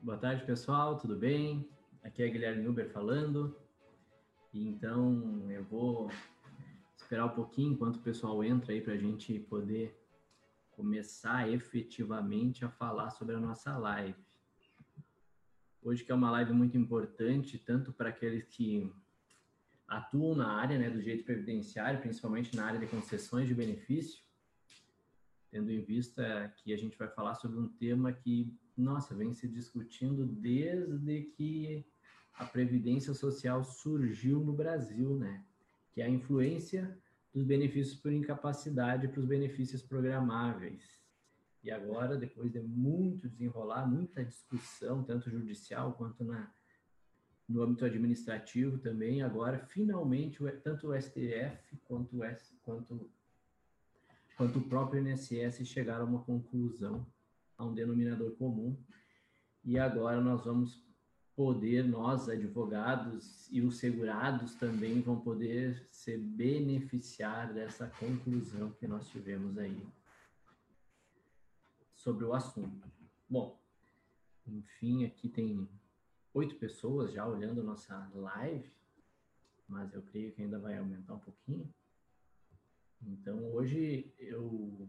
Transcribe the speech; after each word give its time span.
Boa 0.00 0.16
tarde, 0.16 0.44
pessoal, 0.44 0.96
tudo 0.96 1.16
bem? 1.16 1.68
Aqui 2.04 2.22
é 2.22 2.28
Guilherme 2.28 2.68
Uber 2.68 2.88
falando. 2.88 3.58
Então, 4.54 5.50
eu 5.50 5.64
vou 5.64 6.08
esperar 6.96 7.26
um 7.26 7.34
pouquinho 7.34 7.72
enquanto 7.72 7.96
o 7.96 8.02
pessoal 8.02 8.44
entra 8.44 8.72
aí 8.72 8.80
para 8.80 8.92
a 8.92 8.96
gente 8.96 9.40
poder 9.40 10.00
começar 10.70 11.50
efetivamente 11.50 12.64
a 12.64 12.68
falar 12.68 13.10
sobre 13.10 13.34
a 13.34 13.40
nossa 13.40 13.76
live. 13.76 14.14
Hoje 15.82 16.04
que 16.04 16.12
é 16.12 16.14
uma 16.14 16.30
live 16.30 16.52
muito 16.52 16.78
importante, 16.78 17.58
tanto 17.58 17.92
para 17.92 18.10
aqueles 18.10 18.44
que 18.44 18.92
atuam 19.88 20.36
na 20.36 20.52
área 20.52 20.78
né, 20.78 20.88
do 20.88 21.02
direito 21.02 21.24
previdenciário, 21.24 22.00
principalmente 22.00 22.54
na 22.54 22.64
área 22.64 22.78
de 22.78 22.86
concessões 22.86 23.48
de 23.48 23.54
benefício, 23.54 24.22
tendo 25.50 25.72
em 25.72 25.80
vista 25.80 26.54
que 26.58 26.72
a 26.72 26.76
gente 26.76 26.96
vai 26.96 27.08
falar 27.08 27.34
sobre 27.34 27.58
um 27.58 27.66
tema 27.66 28.12
que, 28.12 28.56
nossa, 28.78 29.14
vem 29.14 29.34
se 29.34 29.48
discutindo 29.48 30.24
desde 30.24 31.22
que 31.36 31.84
a 32.34 32.44
previdência 32.44 33.12
social 33.12 33.64
surgiu 33.64 34.38
no 34.38 34.52
Brasil, 34.52 35.16
né? 35.16 35.44
Que 35.92 36.00
é 36.00 36.04
a 36.04 36.08
influência 36.08 36.96
dos 37.34 37.44
benefícios 37.44 37.98
por 37.98 38.12
incapacidade 38.12 39.08
para 39.08 39.20
os 39.20 39.26
benefícios 39.26 39.82
programáveis. 39.82 40.98
E 41.62 41.70
agora, 41.70 42.16
depois 42.16 42.52
de 42.52 42.60
muito 42.60 43.28
desenrolar, 43.28 43.86
muita 43.86 44.24
discussão, 44.24 45.02
tanto 45.02 45.28
judicial 45.28 45.92
quanto 45.94 46.24
na, 46.24 46.50
no 47.48 47.62
âmbito 47.62 47.84
administrativo 47.84 48.78
também, 48.78 49.22
agora, 49.22 49.58
finalmente, 49.58 50.38
tanto 50.62 50.88
o 50.88 51.00
STF 51.00 51.76
quanto 51.84 52.18
o, 52.18 52.24
S, 52.24 52.54
quanto, 52.62 53.10
quanto 54.36 54.60
o 54.60 54.68
próprio 54.68 55.06
INSS 55.06 55.66
chegaram 55.66 56.04
a 56.04 56.08
uma 56.08 56.22
conclusão, 56.22 57.04
a 57.58 57.64
um 57.64 57.74
denominador 57.74 58.30
comum. 58.36 58.78
E 59.64 59.78
agora 59.78 60.20
nós 60.20 60.44
vamos 60.44 60.82
poder, 61.34 61.84
nós, 61.84 62.28
advogados 62.28 63.48
e 63.52 63.60
os 63.60 63.76
segurados 63.76 64.54
também 64.54 65.00
vão 65.00 65.20
poder 65.20 65.86
se 65.90 66.16
beneficiar 66.16 67.52
dessa 67.52 67.86
conclusão 67.86 68.72
que 68.72 68.86
nós 68.86 69.08
tivemos 69.08 69.58
aí 69.58 69.86
sobre 71.94 72.24
o 72.24 72.32
assunto. 72.32 72.90
Bom, 73.28 73.60
enfim, 74.46 75.04
aqui 75.04 75.28
tem 75.28 75.68
oito 76.32 76.56
pessoas 76.56 77.12
já 77.12 77.26
olhando 77.26 77.62
nossa 77.62 78.10
live, 78.14 78.72
mas 79.68 79.92
eu 79.92 80.02
creio 80.02 80.32
que 80.32 80.42
ainda 80.42 80.58
vai 80.58 80.78
aumentar 80.78 81.14
um 81.14 81.20
pouquinho. 81.20 81.72
Então, 83.02 83.52
hoje 83.52 84.12
eu 84.18 84.88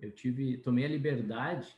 eu 0.00 0.12
tive, 0.12 0.58
tomei 0.58 0.84
a 0.84 0.88
liberdade 0.88 1.76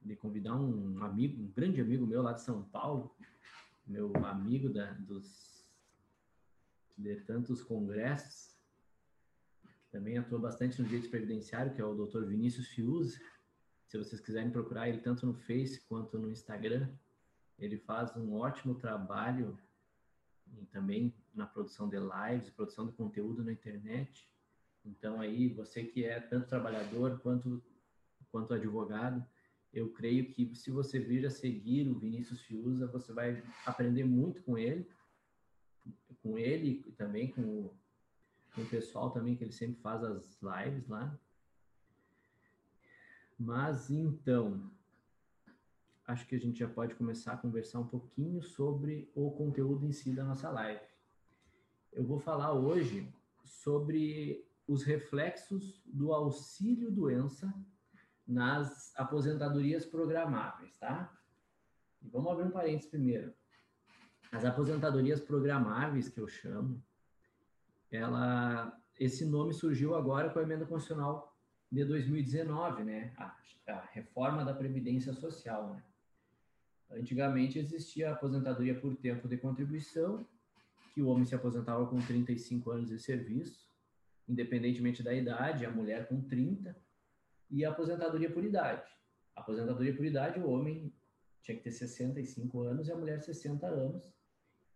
de 0.00 0.16
convidar 0.16 0.56
um 0.56 1.02
amigo, 1.02 1.42
um 1.42 1.48
grande 1.48 1.80
amigo 1.80 2.06
meu 2.06 2.22
lá 2.22 2.32
de 2.32 2.42
São 2.42 2.62
Paulo, 2.64 3.14
meu 3.86 4.12
amigo 4.26 4.68
da, 4.68 4.92
dos 4.92 5.52
de 6.96 7.16
tantos 7.16 7.62
congressos, 7.62 8.56
que 9.62 9.90
também 9.90 10.18
atua 10.18 10.38
bastante 10.38 10.80
no 10.80 10.88
direito 10.88 11.10
previdenciário, 11.10 11.74
que 11.74 11.80
é 11.80 11.84
o 11.84 11.94
Dr. 11.94 12.24
Vinícius 12.24 12.68
Fiuza. 12.68 13.18
Se 13.86 13.98
vocês 13.98 14.20
quiserem 14.20 14.50
procurar 14.50 14.88
ele 14.88 14.98
tanto 14.98 15.26
no 15.26 15.34
Face 15.34 15.80
quanto 15.88 16.18
no 16.18 16.30
Instagram, 16.30 16.88
ele 17.58 17.78
faz 17.78 18.16
um 18.16 18.34
ótimo 18.34 18.74
trabalho 18.74 19.58
também 20.70 21.14
na 21.34 21.46
produção 21.46 21.88
de 21.88 21.96
lives, 21.96 22.50
produção 22.50 22.86
de 22.86 22.92
conteúdo 22.92 23.42
na 23.42 23.52
internet. 23.52 24.28
Então 24.84 25.20
aí, 25.20 25.48
você 25.48 25.84
que 25.84 26.04
é 26.04 26.20
tanto 26.20 26.48
trabalhador 26.48 27.20
quanto 27.20 27.62
quanto 28.32 28.54
advogado, 28.54 29.24
eu 29.72 29.90
creio 29.90 30.30
que 30.30 30.54
se 30.56 30.70
você 30.70 30.98
vir 30.98 31.26
a 31.26 31.30
seguir 31.30 31.86
o 31.86 31.98
Vinícius 31.98 32.40
Fiuza, 32.40 32.86
você 32.86 33.12
vai 33.12 33.42
aprender 33.64 34.04
muito 34.04 34.42
com 34.42 34.56
ele, 34.56 34.88
com 36.22 36.38
ele 36.38 36.82
e 36.86 36.92
também 36.92 37.30
com 37.30 37.42
o, 37.42 37.74
com 38.54 38.62
o 38.62 38.66
pessoal 38.66 39.10
também, 39.10 39.36
que 39.36 39.44
ele 39.44 39.52
sempre 39.52 39.80
faz 39.82 40.02
as 40.02 40.40
lives 40.42 40.88
lá. 40.88 41.18
Mas 43.38 43.90
então, 43.90 44.70
acho 46.06 46.26
que 46.26 46.34
a 46.34 46.40
gente 46.40 46.58
já 46.58 46.68
pode 46.68 46.94
começar 46.94 47.32
a 47.32 47.36
conversar 47.36 47.80
um 47.80 47.86
pouquinho 47.86 48.42
sobre 48.42 49.10
o 49.14 49.30
conteúdo 49.30 49.86
em 49.86 49.92
si 49.92 50.12
da 50.12 50.24
nossa 50.24 50.50
live. 50.50 50.80
Eu 51.92 52.04
vou 52.04 52.18
falar 52.18 52.52
hoje 52.52 53.06
sobre 53.44 54.46
os 54.66 54.84
reflexos 54.84 55.82
do 55.86 56.12
auxílio 56.12 56.90
doença 56.90 57.52
nas 58.26 58.96
aposentadorias 58.96 59.84
programáveis, 59.84 60.76
tá? 60.78 61.12
E 62.00 62.08
vamos 62.08 62.32
abrir 62.32 62.44
um 62.44 62.50
parênteses 62.50 62.88
primeiro. 62.88 63.32
As 64.30 64.44
aposentadorias 64.44 65.20
programáveis, 65.20 66.08
que 66.08 66.20
eu 66.20 66.28
chamo, 66.28 66.82
ela, 67.90 68.80
esse 68.98 69.26
nome 69.26 69.52
surgiu 69.52 69.94
agora 69.94 70.30
com 70.30 70.38
a 70.38 70.42
emenda 70.42 70.64
constitucional 70.64 71.36
de 71.70 71.84
2019, 71.84 72.84
né? 72.84 73.12
A, 73.18 73.36
a 73.68 73.80
reforma 73.92 74.44
da 74.44 74.54
Previdência 74.54 75.12
Social, 75.12 75.74
né? 75.74 75.82
Antigamente 76.90 77.58
existia 77.58 78.10
a 78.10 78.12
aposentadoria 78.12 78.78
por 78.78 78.94
tempo 78.96 79.26
de 79.26 79.38
contribuição, 79.38 80.26
que 80.94 81.00
o 81.00 81.08
homem 81.08 81.24
se 81.24 81.34
aposentava 81.34 81.86
com 81.86 81.98
35 82.00 82.70
anos 82.70 82.88
de 82.90 82.98
serviço, 82.98 83.71
independentemente 84.28 85.02
da 85.02 85.14
idade, 85.14 85.66
a 85.66 85.70
mulher 85.70 86.08
com 86.08 86.20
30, 86.20 86.76
e 87.50 87.64
a 87.64 87.70
aposentadoria 87.70 88.30
por 88.30 88.44
idade. 88.44 88.90
A 89.34 89.40
aposentadoria 89.40 89.94
por 89.94 90.04
idade, 90.04 90.40
o 90.40 90.48
homem 90.48 90.92
tinha 91.42 91.56
que 91.56 91.64
ter 91.64 91.72
65 91.72 92.60
anos 92.62 92.88
e 92.88 92.92
a 92.92 92.96
mulher 92.96 93.20
60 93.20 93.66
anos, 93.66 94.12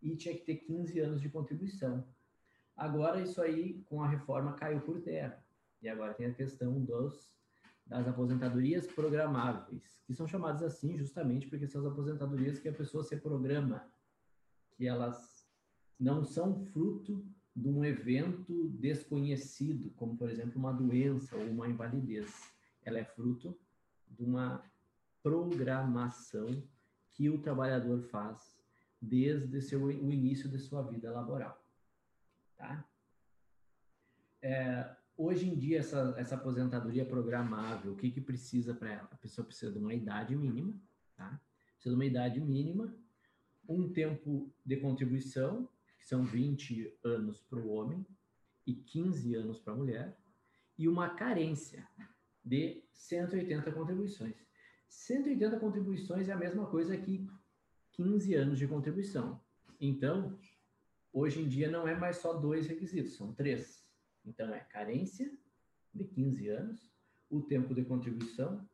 e 0.01 0.15
tinha 0.15 0.35
que 0.35 0.45
ter 0.45 0.57
15 0.57 0.99
anos 0.99 1.21
de 1.21 1.29
contribuição. 1.29 2.07
Agora, 2.75 3.21
isso 3.21 3.41
aí, 3.41 3.81
com 3.85 4.03
a 4.03 4.07
reforma, 4.07 4.53
caiu 4.53 4.81
por 4.81 5.01
terra. 5.01 5.43
E 5.81 5.89
agora 5.89 6.13
tem 6.13 6.27
a 6.27 6.33
questão 6.33 6.79
dos, 6.83 7.33
das 7.85 8.07
aposentadorias 8.07 8.85
programáveis, 8.85 10.01
que 10.05 10.13
são 10.13 10.27
chamadas 10.27 10.61
assim 10.61 10.97
justamente 10.97 11.47
porque 11.47 11.67
são 11.67 11.81
as 11.81 11.87
aposentadorias 11.91 12.59
que 12.59 12.69
a 12.69 12.73
pessoa 12.73 13.03
se 13.03 13.17
programa, 13.17 13.87
que 14.75 14.87
elas 14.87 15.47
não 15.99 16.23
são 16.23 16.65
fruto 16.67 17.25
de 17.57 17.67
um 17.67 17.83
evento 17.83 18.69
desconhecido, 18.69 19.89
como, 19.95 20.15
por 20.15 20.29
exemplo, 20.29 20.59
uma 20.59 20.71
doença 20.71 21.35
ou 21.35 21.43
uma 21.47 21.67
invalidez 21.67 22.55
ela 22.85 22.99
é 22.99 23.03
fruto 23.03 23.57
de 24.07 24.23
uma 24.23 24.63
programação 25.23 26.63
que 27.11 27.29
o 27.29 27.41
trabalhador 27.41 28.01
faz 28.03 28.55
desde 29.01 29.59
seu, 29.61 29.83
o 29.83 30.11
início 30.11 30.47
de 30.47 30.59
sua 30.59 30.83
vida 30.83 31.11
laboral. 31.11 31.61
Tá? 32.55 32.87
É, 34.41 34.95
hoje 35.17 35.49
em 35.49 35.57
dia, 35.57 35.79
essa, 35.79 36.13
essa 36.17 36.35
aposentadoria 36.35 37.05
programável, 37.05 37.91
o 37.91 37.97
que, 37.97 38.11
que 38.11 38.21
precisa 38.21 38.73
para 38.73 38.93
ela? 38.93 39.09
A 39.11 39.17
pessoa 39.17 39.45
precisa 39.45 39.71
de 39.71 39.79
uma 39.79 39.93
idade 39.93 40.35
mínima, 40.35 40.73
tá? 41.15 41.41
precisa 41.73 41.93
de 41.93 41.95
uma 41.95 42.05
idade 42.05 42.39
mínima, 42.39 42.95
um 43.67 43.91
tempo 43.91 44.49
de 44.63 44.77
contribuição, 44.77 45.67
são 46.07 46.23
20 46.23 46.99
anos 47.03 47.41
para 47.41 47.59
o 47.59 47.67
homem 47.67 48.07
e 48.65 48.73
15 48.73 49.35
anos 49.35 49.59
para 49.59 49.73
a 49.73 49.75
mulher, 49.75 50.17
e 50.77 50.87
uma 50.87 51.09
carência, 51.09 51.85
de 52.41 52.81
180 52.93 53.69
contribuições. 53.73 54.37
180 54.87 55.59
contribuições 55.59 56.29
é 56.29 56.31
a 56.31 56.37
mesma 56.37 56.65
coisa 56.67 56.95
que 56.97 57.29
15 57.91 58.35
anos 58.35 58.57
de 58.57 58.65
contribuição. 58.69 59.41
Então, 59.81 60.39
hoje 61.11 61.41
em 61.41 61.47
dia 61.49 61.69
não 61.69 61.85
é 61.85 61.93
mais 61.93 62.17
só 62.17 62.31
dois 62.31 62.67
requisitos, 62.67 63.17
são 63.17 63.33
três. 63.33 63.85
Então, 64.25 64.53
é 64.53 64.61
carência 64.61 65.29
de 65.93 66.05
15 66.05 66.47
anos, 66.47 66.89
o 67.29 67.41
tempo 67.41 67.75
de 67.75 67.83
contribuição, 67.83 68.65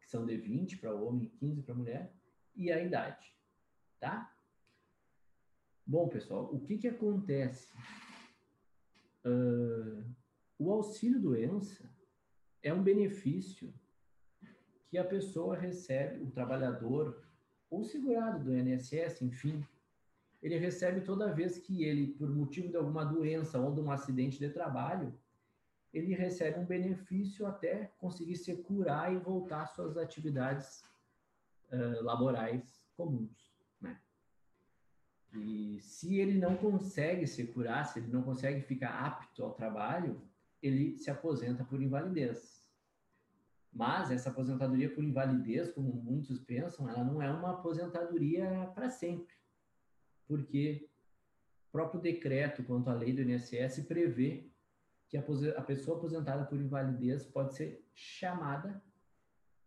que 0.00 0.08
são 0.08 0.24
de 0.24 0.38
20 0.38 0.78
para 0.78 0.96
o 0.96 1.06
homem 1.06 1.24
e 1.24 1.28
15 1.28 1.62
para 1.64 1.74
a 1.74 1.76
mulher, 1.76 2.14
e 2.56 2.72
a 2.72 2.82
idade, 2.82 3.36
tá? 4.00 4.34
Bom, 5.90 6.06
pessoal, 6.06 6.50
o 6.52 6.60
que 6.60 6.76
que 6.76 6.86
acontece? 6.86 7.74
Uh, 9.24 10.04
o 10.58 10.70
auxílio 10.70 11.18
doença 11.18 11.90
é 12.62 12.74
um 12.74 12.82
benefício 12.82 13.72
que 14.90 14.98
a 14.98 15.04
pessoa 15.04 15.56
recebe, 15.56 16.22
o 16.22 16.30
trabalhador 16.30 17.26
ou 17.70 17.84
segurado 17.84 18.44
do 18.44 18.54
INSS, 18.54 19.22
enfim, 19.22 19.64
ele 20.42 20.58
recebe 20.58 21.00
toda 21.00 21.32
vez 21.32 21.56
que 21.56 21.82
ele, 21.84 22.08
por 22.08 22.28
motivo 22.28 22.68
de 22.68 22.76
alguma 22.76 23.06
doença 23.06 23.58
ou 23.58 23.74
de 23.74 23.80
um 23.80 23.90
acidente 23.90 24.38
de 24.38 24.50
trabalho, 24.50 25.18
ele 25.90 26.14
recebe 26.14 26.60
um 26.60 26.66
benefício 26.66 27.46
até 27.46 27.90
conseguir 27.96 28.36
se 28.36 28.54
curar 28.56 29.10
e 29.10 29.16
voltar 29.16 29.62
às 29.62 29.70
suas 29.70 29.96
atividades 29.96 30.84
uh, 31.72 32.04
laborais 32.04 32.86
comuns? 32.94 33.47
E 35.34 35.78
se 35.80 36.16
ele 36.16 36.38
não 36.38 36.56
consegue 36.56 37.26
se 37.26 37.46
curar, 37.48 37.84
se 37.84 37.98
ele 37.98 38.08
não 38.08 38.22
consegue 38.22 38.62
ficar 38.62 38.90
apto 38.90 39.42
ao 39.44 39.52
trabalho, 39.52 40.20
ele 40.62 40.96
se 40.96 41.10
aposenta 41.10 41.64
por 41.64 41.80
invalidez. 41.80 42.66
Mas 43.72 44.10
essa 44.10 44.30
aposentadoria 44.30 44.92
por 44.92 45.04
invalidez, 45.04 45.70
como 45.70 45.92
muitos 45.92 46.40
pensam, 46.40 46.88
ela 46.88 47.04
não 47.04 47.22
é 47.22 47.30
uma 47.30 47.52
aposentadoria 47.52 48.70
para 48.74 48.88
sempre. 48.88 49.34
Porque 50.26 50.88
o 51.68 51.72
próprio 51.72 52.00
decreto 52.00 52.64
quanto 52.64 52.88
à 52.88 52.94
lei 52.94 53.12
do 53.12 53.22
INSS 53.22 53.84
prevê 53.86 54.50
que 55.08 55.16
a 55.16 55.62
pessoa 55.62 55.96
aposentada 55.96 56.44
por 56.44 56.58
invalidez 56.58 57.24
pode 57.24 57.54
ser 57.54 57.84
chamada 57.94 58.82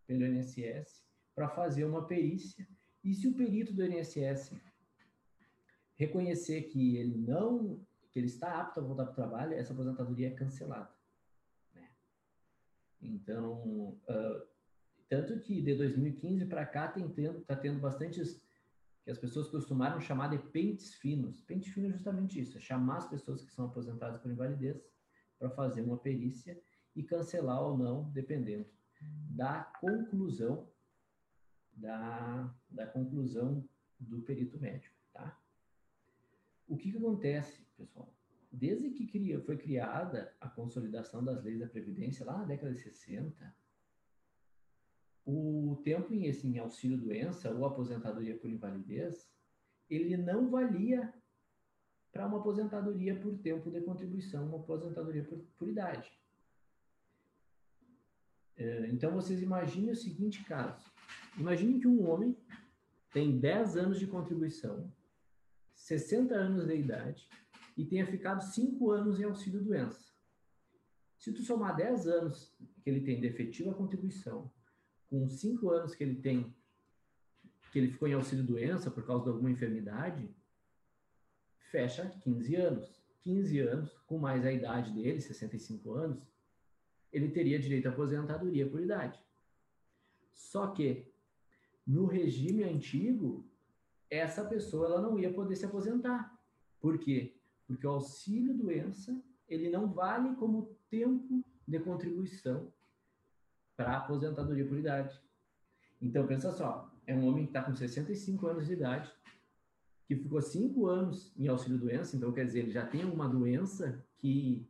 pelo 0.06 0.26
INSS 0.26 1.04
para 1.34 1.48
fazer 1.48 1.86
uma 1.86 2.06
perícia. 2.06 2.68
E 3.04 3.14
se 3.14 3.28
o 3.28 3.34
perito 3.34 3.74
do 3.74 3.84
INSS 3.84 4.54
reconhecer 6.02 6.64
que 6.64 6.98
ele 6.98 7.16
não, 7.16 7.80
que 8.10 8.18
ele 8.18 8.26
está 8.26 8.60
apto 8.60 8.80
a 8.80 8.84
voltar 8.84 9.04
para 9.06 9.12
o 9.12 9.16
trabalho, 9.16 9.54
essa 9.54 9.72
aposentadoria 9.72 10.30
é 10.30 10.32
cancelada. 10.32 10.92
Né? 11.76 11.88
Então, 13.02 14.00
uh, 14.10 14.48
tanto 15.08 15.40
que 15.42 15.62
de 15.62 15.76
2015 15.76 16.46
para 16.46 16.66
cá 16.66 16.88
tem 16.88 17.08
tendo, 17.10 17.40
está 17.40 17.56
tendo 17.56 17.80
bastantes 17.80 18.42
que 19.04 19.12
as 19.12 19.18
pessoas 19.20 19.48
costumaram 19.48 20.00
chamar 20.00 20.30
de 20.30 20.40
pentes 20.50 20.96
finos. 20.96 21.42
Pente 21.42 21.72
fino 21.72 21.88
é 21.88 21.92
justamente 21.92 22.40
isso, 22.40 22.58
é 22.58 22.62
chamar 22.62 22.98
as 22.98 23.10
pessoas 23.10 23.44
que 23.44 23.54
são 23.54 23.66
aposentadas 23.66 24.20
por 24.20 24.32
invalidez 24.32 24.84
para 25.38 25.50
fazer 25.52 25.82
uma 25.82 25.98
perícia 25.98 26.60
e 26.96 27.04
cancelar 27.04 27.62
ou 27.62 27.78
não, 27.78 28.10
dependendo 28.12 28.66
da 29.30 29.64
conclusão 29.80 30.68
da, 31.74 32.54
da 32.70 32.86
conclusão 32.88 33.68
do 34.00 34.22
perito 34.22 34.60
médico, 34.60 34.96
tá? 35.00 35.01
O 36.72 36.78
que, 36.78 36.90
que 36.90 36.98
acontece, 36.98 37.68
pessoal? 37.78 38.16
Desde 38.50 38.92
que 38.92 39.06
cria, 39.06 39.42
foi 39.42 39.58
criada 39.58 40.34
a 40.40 40.48
consolidação 40.48 41.22
das 41.22 41.44
leis 41.44 41.60
da 41.60 41.68
Previdência, 41.68 42.26
lá 42.26 42.38
na 42.38 42.46
década 42.46 42.74
de 42.74 42.80
60, 42.80 43.54
o 45.26 45.82
tempo 45.84 46.14
em, 46.14 46.30
assim, 46.30 46.58
auxílio-doença 46.60 47.52
ou 47.52 47.66
aposentadoria 47.66 48.38
por 48.38 48.50
invalidez, 48.50 49.30
ele 49.90 50.16
não 50.16 50.50
valia 50.50 51.14
para 52.10 52.26
uma 52.26 52.40
aposentadoria 52.40 53.20
por 53.20 53.38
tempo 53.40 53.70
de 53.70 53.82
contribuição, 53.82 54.48
uma 54.48 54.60
aposentadoria 54.60 55.26
por, 55.26 55.40
por 55.58 55.68
idade. 55.68 56.10
É, 58.56 58.88
então, 58.88 59.12
vocês 59.12 59.42
imaginem 59.42 59.92
o 59.92 59.96
seguinte 59.96 60.42
caso. 60.46 60.90
Imagine 61.38 61.82
que 61.82 61.88
um 61.88 62.10
homem 62.10 62.34
tem 63.12 63.38
10 63.38 63.76
anos 63.76 64.00
de 64.00 64.08
contribuição 64.08 64.90
60 65.82 66.36
anos 66.36 66.68
de 66.68 66.76
idade 66.76 67.28
e 67.76 67.84
tenha 67.84 68.06
ficado 68.06 68.44
5 68.44 68.92
anos 68.92 69.20
em 69.20 69.24
auxílio-doença. 69.24 70.12
Se 71.18 71.34
tu 71.34 71.42
somar 71.42 71.76
10 71.76 72.08
anos 72.08 72.56
que 72.84 72.90
ele 72.90 73.02
tem 73.02 73.20
de 73.20 73.28
efetiva 73.28 73.74
contribuição, 73.74 74.52
com 75.10 75.28
5 75.28 75.70
anos 75.72 75.96
que 75.96 76.04
ele 76.04 76.16
tem, 76.22 76.56
que 77.72 77.80
ele 77.80 77.92
ficou 77.92 78.08
em 78.08 78.14
auxílio-doença 78.14 78.92
por 78.92 79.06
causa 79.06 79.24
de 79.24 79.30
alguma 79.32 79.50
enfermidade, 79.50 80.30
fecha 81.72 82.08
15 82.24 82.56
anos. 82.56 83.02
15 83.24 83.60
anos, 83.60 83.98
com 84.06 84.18
mais 84.18 84.46
a 84.46 84.52
idade 84.52 84.92
dele, 84.94 85.22
65 85.22 85.94
anos, 85.94 86.28
ele 87.12 87.30
teria 87.30 87.60
direito 87.60 87.88
à 87.88 87.92
aposentadoria 87.92 88.68
por 88.68 88.82
idade. 88.82 89.20
Só 90.32 90.68
que, 90.68 91.12
no 91.86 92.06
regime 92.06 92.64
antigo, 92.64 93.51
essa 94.12 94.44
pessoa 94.44 94.88
ela 94.88 95.02
não 95.02 95.18
ia 95.18 95.34
poder 95.34 95.56
se 95.56 95.66
aposentar. 95.66 96.38
Por 96.80 97.00
quê? 97.00 97.34
Porque 97.66 97.88
o 97.88 97.92
auxílio 97.92 98.54
doença 98.54 99.20
ele 99.48 99.70
não 99.70 99.92
vale 99.92 100.36
como 100.36 100.76
tempo 100.90 101.44
de 101.66 101.80
contribuição 101.80 102.72
para 103.76 103.94
a 103.94 103.98
aposentadoria 103.98 104.68
por 104.68 104.78
idade. 104.78 105.20
Então 106.02 106.28
pensa 106.28 106.52
só, 106.52 106.94
é 107.08 107.16
um 107.16 107.26
homem 107.26 107.46
que 107.46 107.52
está 107.52 107.64
com 107.64 107.74
65 107.74 108.48
anos 108.48 108.68
de 108.68 108.74
idade, 108.74 109.12
que 110.06 110.16
ficou 110.16 110.42
5 110.42 110.88
anos 110.88 111.34
em 111.38 111.48
auxílio 111.48 111.78
doença, 111.78 112.18
então 112.18 112.34
quer 112.34 112.46
dizer, 112.46 112.60
ele 112.60 112.72
já 112.72 112.86
tem 112.86 113.06
uma 113.06 113.30
doença 113.30 114.06
que 114.18 114.68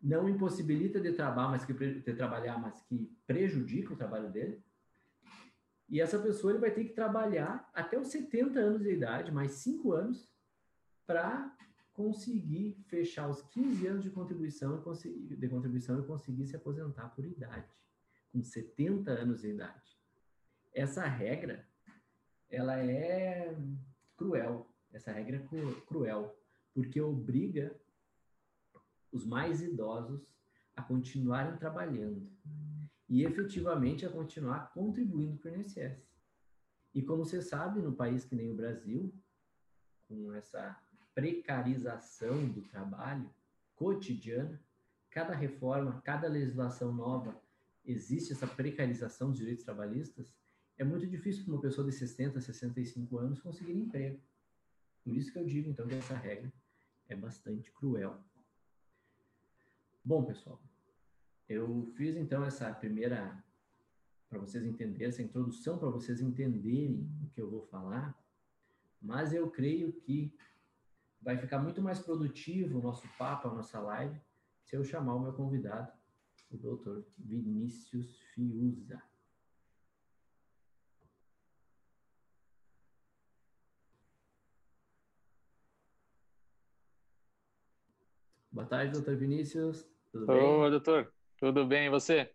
não 0.00 0.28
impossibilita 0.28 1.00
de 1.00 1.12
trabalhar, 1.12 1.50
mas 1.50 1.64
que 1.64 1.72
de 1.72 2.14
trabalhar, 2.14 2.58
mas 2.58 2.80
que 2.82 3.10
prejudica 3.26 3.92
o 3.92 3.96
trabalho 3.96 4.30
dele. 4.30 4.62
E 5.88 6.00
essa 6.00 6.18
pessoa 6.18 6.52
ele 6.52 6.60
vai 6.60 6.72
ter 6.72 6.84
que 6.84 6.94
trabalhar 6.94 7.70
até 7.72 7.98
os 7.98 8.08
70 8.08 8.58
anos 8.58 8.82
de 8.82 8.90
idade, 8.90 9.30
mais 9.30 9.52
5 9.52 9.92
anos, 9.92 10.28
para 11.06 11.56
conseguir 11.92 12.76
fechar 12.88 13.28
os 13.28 13.40
15 13.42 13.86
anos 13.86 14.02
de 14.02 14.10
contribuição, 14.10 14.76
de 14.76 15.48
contribuição 15.48 16.00
e 16.00 16.06
conseguir 16.06 16.46
se 16.46 16.56
aposentar 16.56 17.08
por 17.10 17.24
idade, 17.24 17.72
com 18.32 18.42
70 18.42 19.10
anos 19.12 19.40
de 19.40 19.48
idade. 19.48 19.96
Essa 20.74 21.06
regra, 21.06 21.66
ela 22.50 22.78
é 22.78 23.56
cruel. 24.16 24.70
Essa 24.92 25.12
regra 25.12 25.36
é 25.36 25.80
cruel, 25.86 26.36
porque 26.74 27.00
obriga 27.00 27.74
os 29.12 29.24
mais 29.24 29.62
idosos 29.62 30.26
a 30.74 30.82
continuarem 30.82 31.56
trabalhando 31.56 32.28
e 33.08 33.24
efetivamente 33.24 34.04
a 34.04 34.10
continuar 34.10 34.72
contribuindo 34.72 35.36
para 35.38 35.52
o 35.52 35.56
INSS. 35.56 36.02
E 36.94 37.02
como 37.02 37.24
você 37.24 37.40
sabe, 37.42 37.80
no 37.80 37.92
país 37.92 38.24
que 38.24 38.34
nem 38.34 38.50
o 38.50 38.56
Brasil, 38.56 39.12
com 40.08 40.32
essa 40.32 40.80
precarização 41.14 42.48
do 42.48 42.62
trabalho 42.62 43.30
cotidiana, 43.74 44.60
cada 45.10 45.34
reforma, 45.34 46.00
cada 46.02 46.28
legislação 46.28 46.92
nova, 46.92 47.40
existe 47.84 48.32
essa 48.32 48.46
precarização 48.46 49.30
dos 49.30 49.38
direitos 49.38 49.64
trabalhistas, 49.64 50.34
é 50.78 50.84
muito 50.84 51.06
difícil 51.06 51.44
para 51.44 51.54
uma 51.54 51.60
pessoa 51.60 51.86
de 51.86 51.92
60, 51.96 52.40
65 52.40 53.18
anos 53.18 53.40
conseguir 53.40 53.72
emprego. 53.72 54.20
Por 55.02 55.16
isso 55.16 55.32
que 55.32 55.38
eu 55.38 55.46
digo, 55.46 55.70
então, 55.70 55.86
que 55.86 55.94
essa 55.94 56.16
regra 56.16 56.52
é 57.08 57.14
bastante 57.14 57.70
cruel. 57.72 58.18
Bom, 60.04 60.24
pessoal, 60.24 60.60
eu 61.48 61.92
fiz 61.96 62.16
então 62.16 62.44
essa 62.44 62.72
primeira, 62.72 63.42
para 64.28 64.38
vocês 64.38 64.64
entenderem, 64.64 65.08
essa 65.08 65.22
introdução 65.22 65.78
para 65.78 65.90
vocês 65.90 66.20
entenderem 66.20 67.08
o 67.22 67.30
que 67.30 67.40
eu 67.40 67.50
vou 67.50 67.62
falar, 67.62 68.18
mas 69.00 69.32
eu 69.32 69.50
creio 69.50 69.92
que 69.92 70.32
vai 71.20 71.36
ficar 71.36 71.58
muito 71.58 71.80
mais 71.80 71.98
produtivo 71.98 72.78
o 72.78 72.82
nosso 72.82 73.06
papo, 73.16 73.48
a 73.48 73.54
nossa 73.54 73.80
live, 73.80 74.20
se 74.64 74.76
eu 74.76 74.84
chamar 74.84 75.14
o 75.14 75.20
meu 75.20 75.32
convidado, 75.32 75.92
o 76.50 76.56
doutor 76.56 77.04
Vinícius 77.18 78.20
Fiuza. 78.34 79.02
Boa 88.50 88.66
tarde, 88.66 88.92
doutor 88.92 89.16
Vinícius. 89.16 89.86
Tudo 90.10 90.26
bem? 90.26 90.42
Ô, 90.42 90.70
doutor. 90.70 91.12
Tudo 91.38 91.66
bem, 91.66 91.86
e 91.86 91.90
você? 91.90 92.32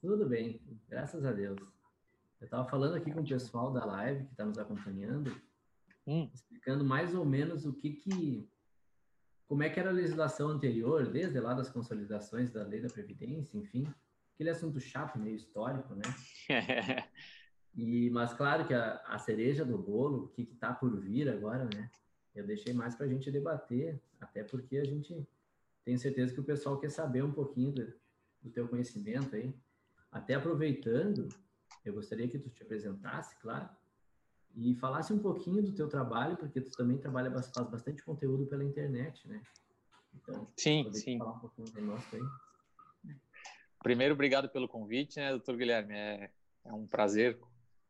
Tudo 0.00 0.26
bem, 0.26 0.58
graças 0.88 1.26
a 1.26 1.32
Deus. 1.32 1.58
Eu 2.40 2.46
estava 2.46 2.66
falando 2.66 2.94
aqui 2.94 3.12
com 3.12 3.20
o 3.20 3.28
pessoal 3.28 3.70
da 3.70 3.84
live 3.84 4.24
que 4.24 4.32
está 4.32 4.46
nos 4.46 4.56
acompanhando, 4.56 5.38
hum. 6.06 6.26
explicando 6.32 6.82
mais 6.82 7.14
ou 7.14 7.22
menos 7.22 7.66
o 7.66 7.72
que 7.74 7.92
que, 7.92 8.48
como 9.46 9.62
é 9.62 9.68
que 9.68 9.78
era 9.78 9.90
a 9.90 9.92
legislação 9.92 10.48
anterior, 10.48 11.06
desde 11.06 11.38
lá 11.38 11.52
das 11.52 11.68
consolidações 11.68 12.50
da 12.50 12.62
lei 12.62 12.80
da 12.80 12.88
previdência, 12.88 13.58
enfim, 13.58 13.86
aquele 14.32 14.48
assunto 14.48 14.80
chato, 14.80 15.18
meio 15.18 15.36
histórico, 15.36 15.94
né? 15.94 16.02
e 17.76 18.08
mas 18.08 18.32
claro 18.32 18.66
que 18.66 18.72
a, 18.72 19.02
a 19.06 19.18
cereja 19.18 19.66
do 19.66 19.76
bolo, 19.76 20.24
o 20.24 20.28
que 20.28 20.48
está 20.50 20.72
por 20.72 20.98
vir 20.98 21.28
agora, 21.28 21.68
né? 21.74 21.90
Eu 22.34 22.46
deixei 22.46 22.72
mais 22.72 22.94
para 22.94 23.04
a 23.04 23.08
gente 23.10 23.30
debater, 23.30 24.00
até 24.18 24.42
porque 24.42 24.78
a 24.78 24.84
gente 24.84 25.28
tem 25.84 25.98
certeza 25.98 26.32
que 26.32 26.40
o 26.40 26.44
pessoal 26.44 26.78
quer 26.78 26.90
saber 26.90 27.22
um 27.22 27.32
pouquinho 27.32 27.72
do, 27.72 27.99
do 28.42 28.50
teu 28.50 28.68
conhecimento 28.68 29.34
aí. 29.34 29.54
Até 30.10 30.34
aproveitando, 30.34 31.28
eu 31.84 31.94
gostaria 31.94 32.28
que 32.28 32.38
tu 32.38 32.50
te 32.50 32.62
apresentasse, 32.62 33.36
claro, 33.40 33.68
e 34.56 34.74
falasse 34.74 35.12
um 35.12 35.18
pouquinho 35.18 35.62
do 35.62 35.72
teu 35.72 35.88
trabalho, 35.88 36.36
porque 36.36 36.60
tu 36.60 36.70
também 36.72 36.98
trabalha, 36.98 37.30
faz 37.30 37.68
bastante 37.68 38.02
conteúdo 38.02 38.46
pela 38.46 38.64
internet, 38.64 39.26
né? 39.28 39.40
Então, 40.14 40.50
sim, 40.56 40.92
sim. 40.92 41.18
falar 41.18 41.32
um 41.32 41.38
pouquinho 41.38 41.70
do 41.70 41.80
nosso 41.82 42.16
aí. 42.16 42.22
Primeiro, 43.82 44.14
obrigado 44.14 44.48
pelo 44.48 44.68
convite, 44.68 45.18
né, 45.18 45.30
doutor 45.30 45.56
Guilherme? 45.56 45.94
É, 45.94 46.30
é 46.64 46.72
um 46.72 46.86
prazer 46.86 47.40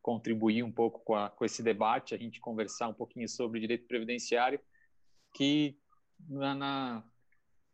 contribuir 0.01 0.63
um 0.63 0.71
pouco 0.71 0.99
com, 1.01 1.15
a, 1.15 1.29
com 1.29 1.43
esse 1.45 1.61
debate, 1.61 2.15
a 2.15 2.17
gente 2.17 2.39
conversar 2.39 2.87
um 2.87 2.93
pouquinho 2.93 3.27
sobre 3.27 3.59
direito 3.59 3.87
previdenciário, 3.87 4.59
que 5.33 5.77
na, 6.27 6.55
na 6.55 7.10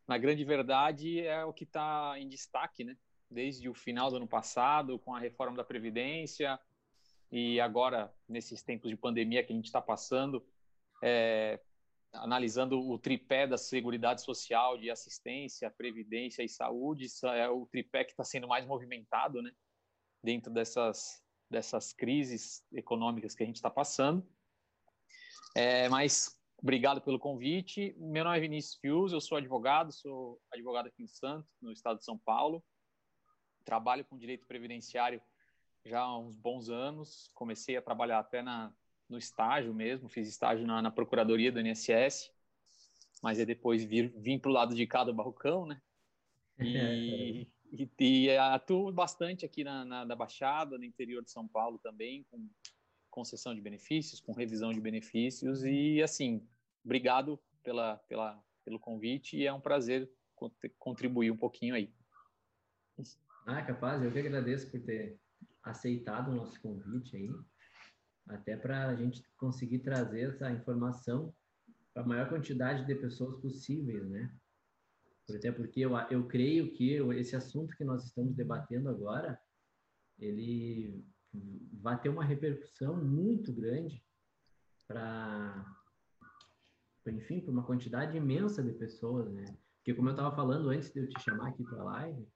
na 0.08 0.18
grande 0.18 0.44
verdade, 0.44 1.22
é 1.22 1.44
o 1.44 1.54
que 1.54 1.64
está 1.64 2.16
em 2.18 2.28
destaque, 2.28 2.84
né? 2.84 2.96
Desde 3.30 3.68
o 3.68 3.74
final 3.74 4.10
do 4.10 4.18
ano 4.18 4.28
passado, 4.28 4.98
com 5.00 5.14
a 5.14 5.20
reforma 5.20 5.58
da 5.58 5.64
Previdência, 5.64 6.60
e 7.32 7.60
agora, 7.60 8.14
nesses 8.28 8.64
tempos 8.64 8.90
de 8.90 8.96
pandemia 8.96 9.44
que 9.44 9.52
a 9.52 9.56
gente 9.56 9.66
está 9.66 9.82
passando, 9.82 10.46
é, 11.04 11.60
analisando 12.14 12.80
o 12.80 12.98
tripé 12.98 13.46
da 13.46 13.58
Seguridade 13.58 14.22
Social, 14.22 14.78
de 14.78 14.90
assistência, 14.90 15.70
previdência 15.70 16.42
e 16.42 16.50
saúde, 16.50 17.08
é 17.36 17.50
o 17.50 17.66
tripé 17.66 18.06
que 18.06 18.12
está 18.12 18.24
sendo 18.24 18.48
mais 18.48 18.66
movimentado, 18.66 19.42
né? 19.42 19.52
Dentro 20.24 20.52
dessas, 20.52 21.22
dessas 21.50 21.92
crises 21.92 22.66
econômicas 22.72 23.36
que 23.36 23.44
a 23.44 23.46
gente 23.46 23.58
está 23.58 23.70
passando. 23.70 24.26
É, 25.54 25.90
mas 25.90 26.37
obrigado 26.62 27.02
pelo 27.02 27.20
convite. 27.20 27.96
Meu 27.98 28.24
nome 28.24 28.38
é 28.38 28.42
Vinícius 28.42 28.76
Fius, 28.76 29.14
eu 29.14 29.22
sou 29.22 29.38
advogado, 29.38 29.92
sou 29.92 30.40
advogado 30.52 30.88
aqui 30.88 31.04
em 31.04 31.08
Santos, 31.08 31.50
no 31.62 31.72
estado 31.72 32.00
de 32.00 32.06
São 32.06 32.18
Paulo. 32.18 32.64
Trabalho 33.64 34.06
com 34.06 34.18
direito 34.18 34.46
previdenciário 34.46 35.22
já 35.86 36.02
há 36.02 36.18
uns 36.18 36.36
bons 36.36 36.70
anos. 36.70 37.30
Comecei 37.34 37.78
a 37.78 37.82
trabalhar 37.82 38.20
até 38.20 38.42
na, 38.42 38.74
no 39.10 39.18
estágio 39.18 39.74
mesmo, 39.74 40.10
fiz 40.10 40.28
estágio 40.28 40.66
na, 40.68 40.82
na 40.82 40.92
Procuradoria 40.92 41.52
do 41.52 41.60
INSS, 41.60 42.32
mas 43.22 43.40
aí 43.40 43.46
depois 43.46 43.84
vir, 43.84 44.14
vim 44.18 44.38
para 44.38 44.50
o 44.50 44.54
lado 44.54 44.76
de 44.76 44.86
cá 44.86 45.04
do 45.04 45.14
Barrocão, 45.14 45.66
né? 45.66 45.82
E, 46.60 47.48
e, 47.72 47.90
e, 48.00 48.38
atuo 48.38 48.92
bastante 48.92 49.46
aqui 49.46 49.64
na, 49.64 49.86
na, 49.86 50.06
na 50.06 50.16
Baixada, 50.16 50.78
no 50.78 50.84
interior 50.84 51.24
de 51.24 51.30
São 51.30 51.48
Paulo 51.48 51.78
também, 51.78 52.24
com 52.32 52.50
concessão 53.18 53.56
de 53.56 53.62
benefícios, 53.62 54.22
com 54.22 54.32
revisão 54.32 54.72
de 54.72 54.80
benefícios 54.80 55.64
e 55.64 56.04
assim, 56.04 56.48
obrigado 56.86 57.40
pela, 57.64 57.98
pela, 58.08 58.40
pelo 58.64 58.80
convite 58.80 59.36
e 59.38 59.48
é 59.48 59.52
um 59.52 59.60
prazer 59.60 60.08
contribuir 60.78 61.32
um 61.32 61.36
pouquinho 61.38 61.74
aí. 61.74 61.92
Ah, 63.48 63.64
capaz, 63.64 64.04
eu 64.04 64.12
que 64.12 64.20
agradeço 64.20 64.70
por 64.70 64.80
ter 64.82 65.20
aceitado 65.64 66.30
o 66.30 66.36
nosso 66.36 66.62
convite 66.62 67.18
aí 67.18 67.32
até 68.28 68.56
para 68.56 68.90
a 68.90 68.96
gente 68.96 69.24
conseguir 69.36 69.80
trazer 69.80 70.30
essa 70.30 70.52
informação 70.52 71.34
para 71.96 72.04
a 72.04 72.06
maior 72.06 72.30
quantidade 72.30 72.86
de 72.86 72.94
pessoas 72.94 73.42
possíveis, 73.42 74.08
né? 74.08 74.32
Até 75.28 75.52
porque 75.52 75.80
eu, 75.80 75.98
eu 76.12 76.28
creio 76.28 76.72
que 76.72 76.98
esse 77.16 77.36
assunto 77.36 77.76
que 77.76 77.84
nós 77.84 78.06
estamos 78.06 78.36
debatendo 78.36 78.90
agora, 78.90 79.42
ele 80.20 81.04
vai 81.82 82.00
ter 82.00 82.10
uma 82.10 82.24
repercussão 82.24 82.96
muito 82.98 83.54
grande 83.54 84.04
para, 84.88 85.76
enfim, 87.08 87.40
para 87.40 87.52
uma 87.52 87.64
quantidade 87.64 88.18
imensa 88.18 88.64
de 88.64 88.74
pessoas, 88.74 89.32
né? 89.32 89.46
Porque 89.78 89.94
como 89.94 90.10
eu 90.10 90.14
estava 90.14 90.36
falando 90.36 90.70
antes 90.70 90.92
de 90.92 91.00
eu 91.00 91.10
te 91.10 91.22
chamar 91.22 91.50
aqui 91.50 91.64
para 91.64 91.80
a 91.80 91.84
live, 91.84 92.28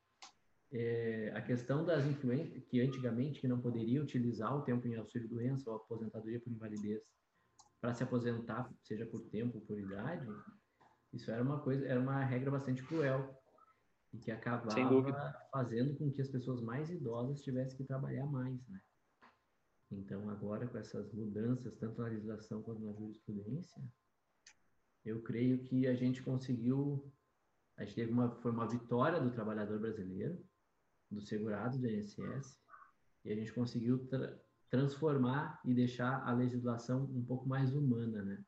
é, 0.71 1.33
a 1.35 1.41
questão 1.41 1.83
das 1.83 2.05
influências, 2.05 2.63
que 2.65 2.79
antigamente 2.79 3.41
que 3.41 3.47
não 3.47 3.59
poderia 3.59 4.01
utilizar 4.01 4.55
o 4.55 4.61
tempo 4.61 4.87
em 4.87 4.95
auxílio-doença 4.95 5.69
ou 5.69 5.75
aposentadoria 5.75 6.39
por 6.39 6.51
invalidez 6.51 7.01
para 7.81 7.93
se 7.93 8.03
aposentar, 8.03 8.71
seja 8.83 9.05
por 9.05 9.21
tempo 9.29 9.57
ou 9.57 9.65
por 9.65 9.77
idade, 9.77 10.25
isso 11.11 11.29
era 11.29 11.43
uma 11.43 11.59
coisa, 11.59 11.85
era 11.85 11.99
uma 11.99 12.23
regra 12.23 12.51
bastante 12.51 12.83
cruel 12.83 13.40
e 14.13 14.17
que 14.17 14.31
acabava 14.31 15.47
fazendo 15.51 15.95
com 15.97 16.11
que 16.11 16.21
as 16.21 16.27
pessoas 16.27 16.61
mais 16.61 16.89
idosas 16.89 17.41
tivessem 17.41 17.77
que 17.77 17.83
trabalhar 17.83 18.25
mais, 18.25 18.59
né? 18.67 18.81
Então, 19.91 20.29
agora 20.29 20.67
com 20.67 20.77
essas 20.77 21.11
mudanças, 21.13 21.75
tanto 21.77 22.01
na 22.01 22.07
legislação 22.07 22.61
quanto 22.61 22.81
na 22.81 22.93
jurisprudência, 22.93 23.81
eu 25.03 25.21
creio 25.21 25.63
que 25.63 25.87
a 25.87 25.95
gente 25.95 26.23
conseguiu, 26.23 27.11
a 27.77 27.83
gente 27.83 27.95
teve 27.95 28.11
uma, 28.11 28.31
foi 28.41 28.51
uma 28.51 28.67
vitória 28.67 29.19
do 29.19 29.31
trabalhador 29.31 29.79
brasileiro, 29.79 30.41
do 31.09 31.21
segurado 31.21 31.77
do 31.77 31.87
INSS 31.87 32.57
e 33.25 33.31
a 33.31 33.35
gente 33.35 33.53
conseguiu 33.53 34.07
tra 34.07 34.39
transformar 34.69 35.59
e 35.65 35.73
deixar 35.73 36.25
a 36.25 36.31
legislação 36.31 37.03
um 37.03 37.25
pouco 37.25 37.45
mais 37.45 37.75
humana, 37.75 38.23
né? 38.23 38.41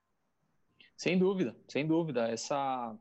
Sem 0.95 1.19
dúvida, 1.19 1.53
sem 1.67 1.85
dúvida. 1.85 2.29
Essa, 2.29 2.97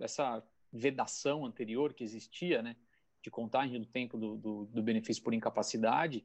essa 0.00 0.42
vedação 0.72 1.44
anterior 1.44 1.94
que 1.94 2.04
existia, 2.04 2.62
né, 2.62 2.76
de 3.22 3.30
contagem 3.30 3.80
do 3.80 3.86
tempo 3.86 4.16
do, 4.16 4.36
do, 4.36 4.64
do 4.66 4.82
benefício 4.82 5.22
por 5.22 5.34
incapacidade, 5.34 6.24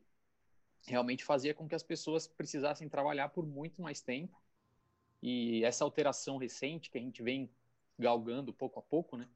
realmente 0.85 1.23
fazia 1.23 1.53
com 1.53 1.67
que 1.67 1.75
as 1.75 1.83
pessoas 1.83 2.27
precisassem 2.27 2.89
trabalhar 2.89 3.29
por 3.29 3.45
muito 3.45 3.81
mais 3.81 4.01
tempo. 4.01 4.41
E 5.21 5.63
essa 5.63 5.83
alteração 5.83 6.37
recente 6.37 6.89
que 6.89 6.97
a 6.97 7.01
gente 7.01 7.23
vem 7.23 7.49
galgando 7.97 8.53
pouco 8.53 8.79
a 8.79 8.83
pouco, 8.83 9.15
né, 9.17 9.29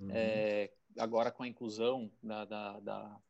uhum. 0.00 0.10
é, 0.10 0.72
agora 0.98 1.30
com 1.30 1.42
a 1.42 1.48
inclusão 1.48 2.10
da, 2.22 2.44
da, 2.44 2.80
da 2.80 3.20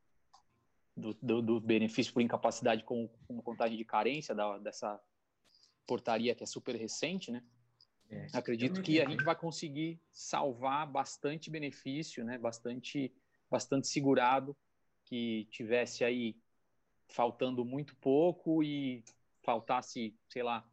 do, 0.97 1.15
do, 1.15 1.43
do, 1.43 1.61
benefício 1.61 2.13
por 2.13 2.23
incapacidade 2.23 2.85
com, 2.85 3.09
com 3.27 3.43
contagem 3.43 3.77
de 3.77 3.85
carência 3.85 4.35
da, 4.35 4.59
dessa 4.59 5.01
portaria 5.87 6.35
que 6.35 6.45
é 6.45 6.47
super 6.47 6.77
recente, 6.77 7.33
né? 7.33 7.43
É, 8.11 8.27
Acredito 8.33 8.83
que 8.83 9.01
a 9.01 9.09
gente 9.09 9.25
vai 9.25 9.35
conseguir 9.35 10.01
salvar 10.13 10.87
bastante 10.87 11.51
benefício, 11.51 12.25
né? 12.25 12.39
Bastante, 12.39 13.13
bastante 13.51 13.87
segurado 13.89 14.57
que 15.05 15.47
tivesse 15.51 16.05
aí 16.05 16.37
faltando 17.09 17.65
muito 17.65 17.95
pouco 17.97 18.63
e 18.63 19.05
faltasse, 19.43 20.15
sei 20.29 20.43
lá, 20.43 20.67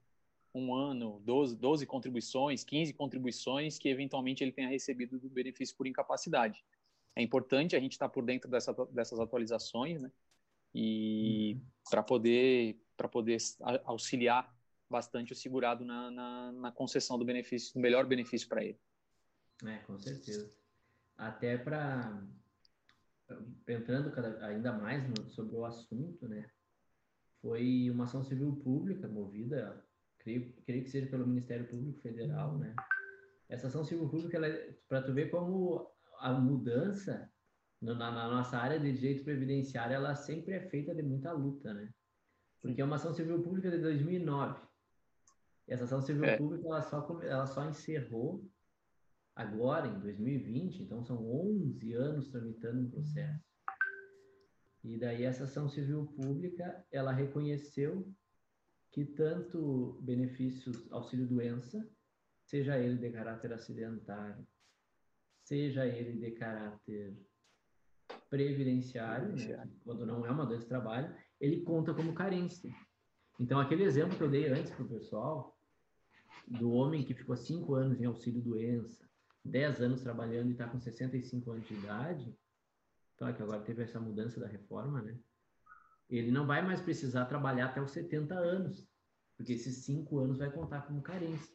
um 0.54 0.74
ano, 0.74 1.22
12, 1.24 1.56
12 1.56 1.86
contribuições, 1.86 2.64
15 2.64 2.94
contribuições 2.94 3.78
que 3.78 3.90
eventualmente 3.90 4.44
ele 4.44 4.52
tenha 4.52 4.70
recebido 4.70 5.20
do 5.20 5.30
benefício 5.30 5.76
por 5.76 5.88
incapacidade 5.88 6.64
é 7.16 7.22
importante 7.22 7.76
a 7.76 7.80
gente 7.80 7.94
estar 7.94 8.08
tá 8.08 8.14
por 8.14 8.24
dentro 8.24 8.50
dessa, 8.50 8.74
dessas 8.92 9.20
atualizações, 9.20 10.02
né? 10.02 10.12
E 10.74 11.56
uhum. 11.56 11.62
para 11.90 12.04
poder 12.04 12.78
para 12.96 13.10
poder 13.10 13.38
auxiliar 13.84 14.54
bastante 14.92 15.34
o 15.34 15.36
segurado 15.36 15.84
na, 15.84 16.12
na, 16.12 16.52
na 16.52 16.72
concessão 16.72 17.18
do 17.18 17.26
benefício, 17.26 17.74
do 17.74 17.80
melhor 17.80 18.06
benefício 18.06 18.48
para 18.48 18.64
ele. 18.64 18.80
É, 19.66 19.78
com 19.80 19.98
certeza. 19.98 20.52
Até 21.18 21.58
para 21.58 22.22
entrando 23.68 24.12
cada, 24.12 24.46
ainda 24.46 24.74
mais 24.74 25.08
no, 25.08 25.30
sobre 25.30 25.56
o 25.56 25.66
assunto, 25.66 26.28
né? 26.28 26.50
Foi 27.42 27.90
uma 27.90 28.04
ação 28.04 28.24
civil 28.24 28.56
pública 28.58 29.08
movida, 29.08 29.84
creio, 30.20 30.54
creio 30.66 30.84
que 30.84 30.90
seja 30.90 31.08
pelo 31.08 31.26
Ministério 31.26 31.68
Público 31.68 32.00
Federal, 32.02 32.58
né? 32.58 32.76
Essa 33.50 33.68
ação 33.68 33.84
civil 33.84 34.10
pública, 34.10 34.46
é 34.46 34.76
para 34.88 35.02
tu 35.02 35.14
ver 35.14 35.30
como 35.30 35.90
a 36.20 36.32
mudança 36.34 37.32
na, 37.82 37.96
na, 37.96 38.30
nossa 38.30 38.58
área 38.58 38.80
de 38.80 38.94
direito 38.94 39.24
previdenciário, 39.24 39.96
ela 39.96 40.16
sempre 40.16 40.54
é 40.54 40.60
feita 40.70 40.94
de 40.94 41.02
muita 41.02 41.32
luta, 41.32 41.74
né? 41.74 41.90
Porque 42.62 42.80
é 42.80 42.86
uma 42.86 42.98
ação 42.98 43.14
civil 43.14 43.42
pública 43.42 43.72
de 43.72 43.80
2009. 43.80 44.62
E 45.68 45.74
essa 45.74 45.86
ação 45.86 46.02
civil 46.02 46.26
é. 46.26 46.38
pública, 46.38 46.68
ela 46.68 46.82
só, 46.82 47.22
ela 47.22 47.46
só 47.46 47.70
encerrou 47.70 48.44
agora, 49.36 49.88
em 49.88 50.00
2020, 50.00 50.84
então 50.84 51.04
são 51.04 51.18
11 51.18 51.94
anos 51.94 52.30
tramitando 52.30 52.82
um 52.82 52.90
processo. 52.90 53.44
E 54.84 54.98
daí 54.98 55.24
essa 55.24 55.44
ação 55.44 55.70
civil 55.70 56.08
pública, 56.16 56.86
ela 56.92 57.12
reconheceu 57.12 58.12
que 58.92 59.06
tanto 59.06 60.00
benefícios 60.02 60.92
auxílio-doença, 60.92 61.88
seja 62.44 62.78
ele 62.78 62.98
de 62.98 63.10
caráter 63.12 63.54
acidentário, 63.54 64.46
seja 65.44 65.86
ele 65.86 66.20
de 66.20 66.32
caráter 66.32 67.16
previdenciário, 68.30 69.36
né, 69.36 69.70
quando 69.84 70.06
não 70.06 70.26
é 70.26 70.32
uma 70.32 70.46
doença 70.46 70.64
de 70.64 70.70
trabalho, 70.70 71.16
ele 71.40 71.62
conta 71.62 71.94
como 71.94 72.14
carência. 72.14 72.74
Então, 73.42 73.60
aquele 73.60 73.84
exemplo 73.84 74.16
que 74.16 74.22
eu 74.22 74.30
dei 74.30 74.48
antes 74.50 74.72
para 74.72 74.86
o 74.86 74.88
pessoal, 74.88 75.58
do 76.46 76.74
homem 76.74 77.04
que 77.04 77.16
ficou 77.16 77.36
cinco 77.36 77.74
anos 77.74 78.00
em 78.00 78.06
auxílio-doença, 78.06 79.10
10 79.44 79.82
anos 79.82 80.02
trabalhando 80.04 80.50
e 80.50 80.52
está 80.52 80.68
com 80.68 80.80
65 80.80 81.50
anos 81.50 81.68
de 81.68 81.74
idade, 81.74 82.38
claro 83.18 83.36
que 83.36 83.42
agora 83.42 83.64
teve 83.64 83.82
essa 83.82 84.00
mudança 84.00 84.40
da 84.40 84.46
reforma, 84.46 85.02
né? 85.02 85.18
Ele 86.08 86.30
não 86.30 86.46
vai 86.46 86.62
mais 86.62 86.82
precisar 86.82 87.26
trabalhar 87.26 87.66
até 87.66 87.82
os 87.82 87.90
70 87.90 88.36
anos, 88.36 88.88
porque 89.36 89.54
esses 89.54 89.86
cinco 89.86 90.20
anos 90.20 90.38
vai 90.38 90.52
contar 90.52 90.84
como 90.84 91.02
carência. 91.02 91.52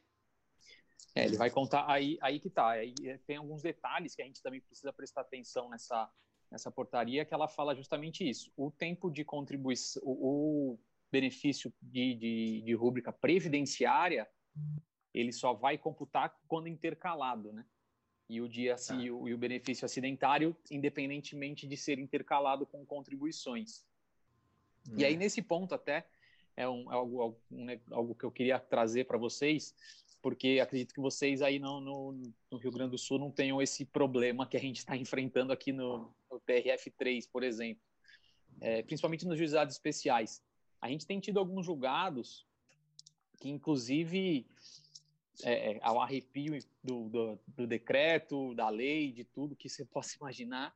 É, 1.15 1.25
ele 1.25 1.37
vai 1.37 1.51
contar 1.51 1.89
aí, 1.89 2.19
aí 2.21 2.41
que 2.41 2.51
tá. 2.51 2.71
Aí 2.71 2.95
é, 3.05 3.19
tem 3.19 3.37
alguns 3.37 3.63
detalhes 3.63 4.13
que 4.13 4.23
a 4.23 4.25
gente 4.25 4.43
também 4.43 4.61
precisa 4.61 4.93
prestar 4.93 5.21
atenção 5.21 5.71
nessa, 5.71 6.11
nessa 6.51 6.69
portaria, 6.69 7.25
que 7.25 7.33
ela 7.33 7.47
fala 7.47 7.77
justamente 7.77 8.29
isso. 8.29 8.53
O 8.57 8.73
tempo 8.73 9.09
de 9.09 9.25
contribuição, 9.25 10.03
o 10.05 10.77
benefício 11.11 11.73
de, 11.81 12.15
de, 12.15 12.63
de 12.63 12.75
rúbrica 12.75 13.13
previdenciária, 13.13 14.29
ele 15.15 15.33
só 15.33 15.53
vai 15.55 15.79
computar 15.79 16.37
quando 16.47 16.69
intercalado, 16.69 17.53
né? 17.53 17.65
E 18.29 18.41
o 18.41 18.49
dia 18.49 18.75
tá. 18.77 18.95
e, 18.97 19.11
o, 19.11 19.29
e 19.29 19.35
o 19.35 19.39
benefício 19.39 19.85
acidentário, 19.85 20.57
independentemente 20.71 21.67
de 21.67 21.77
ser 21.77 21.99
intercalado 21.99 22.67
com 22.67 22.85
contribuições. 22.85 23.85
Hum. 24.89 24.95
E 24.99 25.05
aí, 25.05 25.15
hum. 25.15 25.19
nesse 25.19 25.41
ponto, 25.41 25.75
até, 25.75 26.07
é 26.57 26.69
um, 26.69 26.91
algo, 26.91 27.39
um, 27.51 27.67
algo 27.93 28.15
que 28.15 28.25
eu 28.25 28.33
queria 28.33 28.59
trazer 28.59 29.05
para 29.05 29.19
vocês, 29.19 29.75
porque 30.21 30.59
acredito 30.61 30.93
que 30.93 31.01
vocês 31.01 31.41
aí 31.41 31.59
no, 31.59 31.81
no, 31.81 32.33
no, 32.51 32.59
Rio 32.59 32.73
Grande 32.73 32.93
do 32.93 32.99
Sul 32.99 33.19
não 33.19 33.31
tenham 33.31 33.63
esse 33.63 33.85
problema 33.85 34.47
que 34.47 34.57
a 34.57 34.61
gente 34.61 34.79
está 34.79 34.97
enfrentando 34.97 35.53
aqui 35.53 35.73
no, 35.73 36.13
no 36.31 36.41
PRF3, 36.41 37.29
por 37.31 37.45
exemplo, 37.45 37.83
é, 38.61 38.83
principalmente 38.83 39.27
nos 39.27 39.39
juizados 39.39 39.75
especiais. 39.75 40.43
A 40.87 40.89
gente 40.89 41.05
tem 41.05 41.19
tido 41.19 41.41
alguns 41.41 41.67
julgados 41.67 42.47
que, 43.41 43.49
inclusive, 43.49 44.47
é, 45.43 45.73
é, 45.73 45.81
ao 45.83 46.01
arrepio 46.01 46.61
do, 46.81 47.09
do, 47.09 47.39
do, 47.49 47.67
decreto, 47.67 48.55
da 48.55 48.69
lei, 48.69 49.11
de 49.11 49.25
tudo 49.25 49.57
que 49.57 49.69
você 49.69 49.85
possa 49.93 50.17
imaginar, 50.17 50.73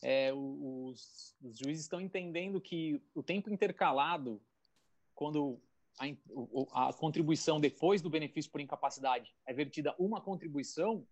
é, 0.00 0.32
os, 0.32 1.34
os, 1.42 1.58
juízes 1.58 1.82
estão 1.82 2.00
entendendo 2.00 2.60
que 2.60 3.02
o 3.16 3.20
tempo 3.20 3.52
intercalado, 3.52 4.40
quando 5.12 5.60
a, 5.98 6.88
a, 6.88 6.92
contribuição 6.92 7.60
depois 7.60 8.00
do 8.00 8.08
benefício 8.08 8.48
por 8.48 8.60
incapacidade 8.60 9.34
é 9.44 9.52
vertida 9.52 9.92
uma 9.98 10.20
contribuição, 10.20 11.04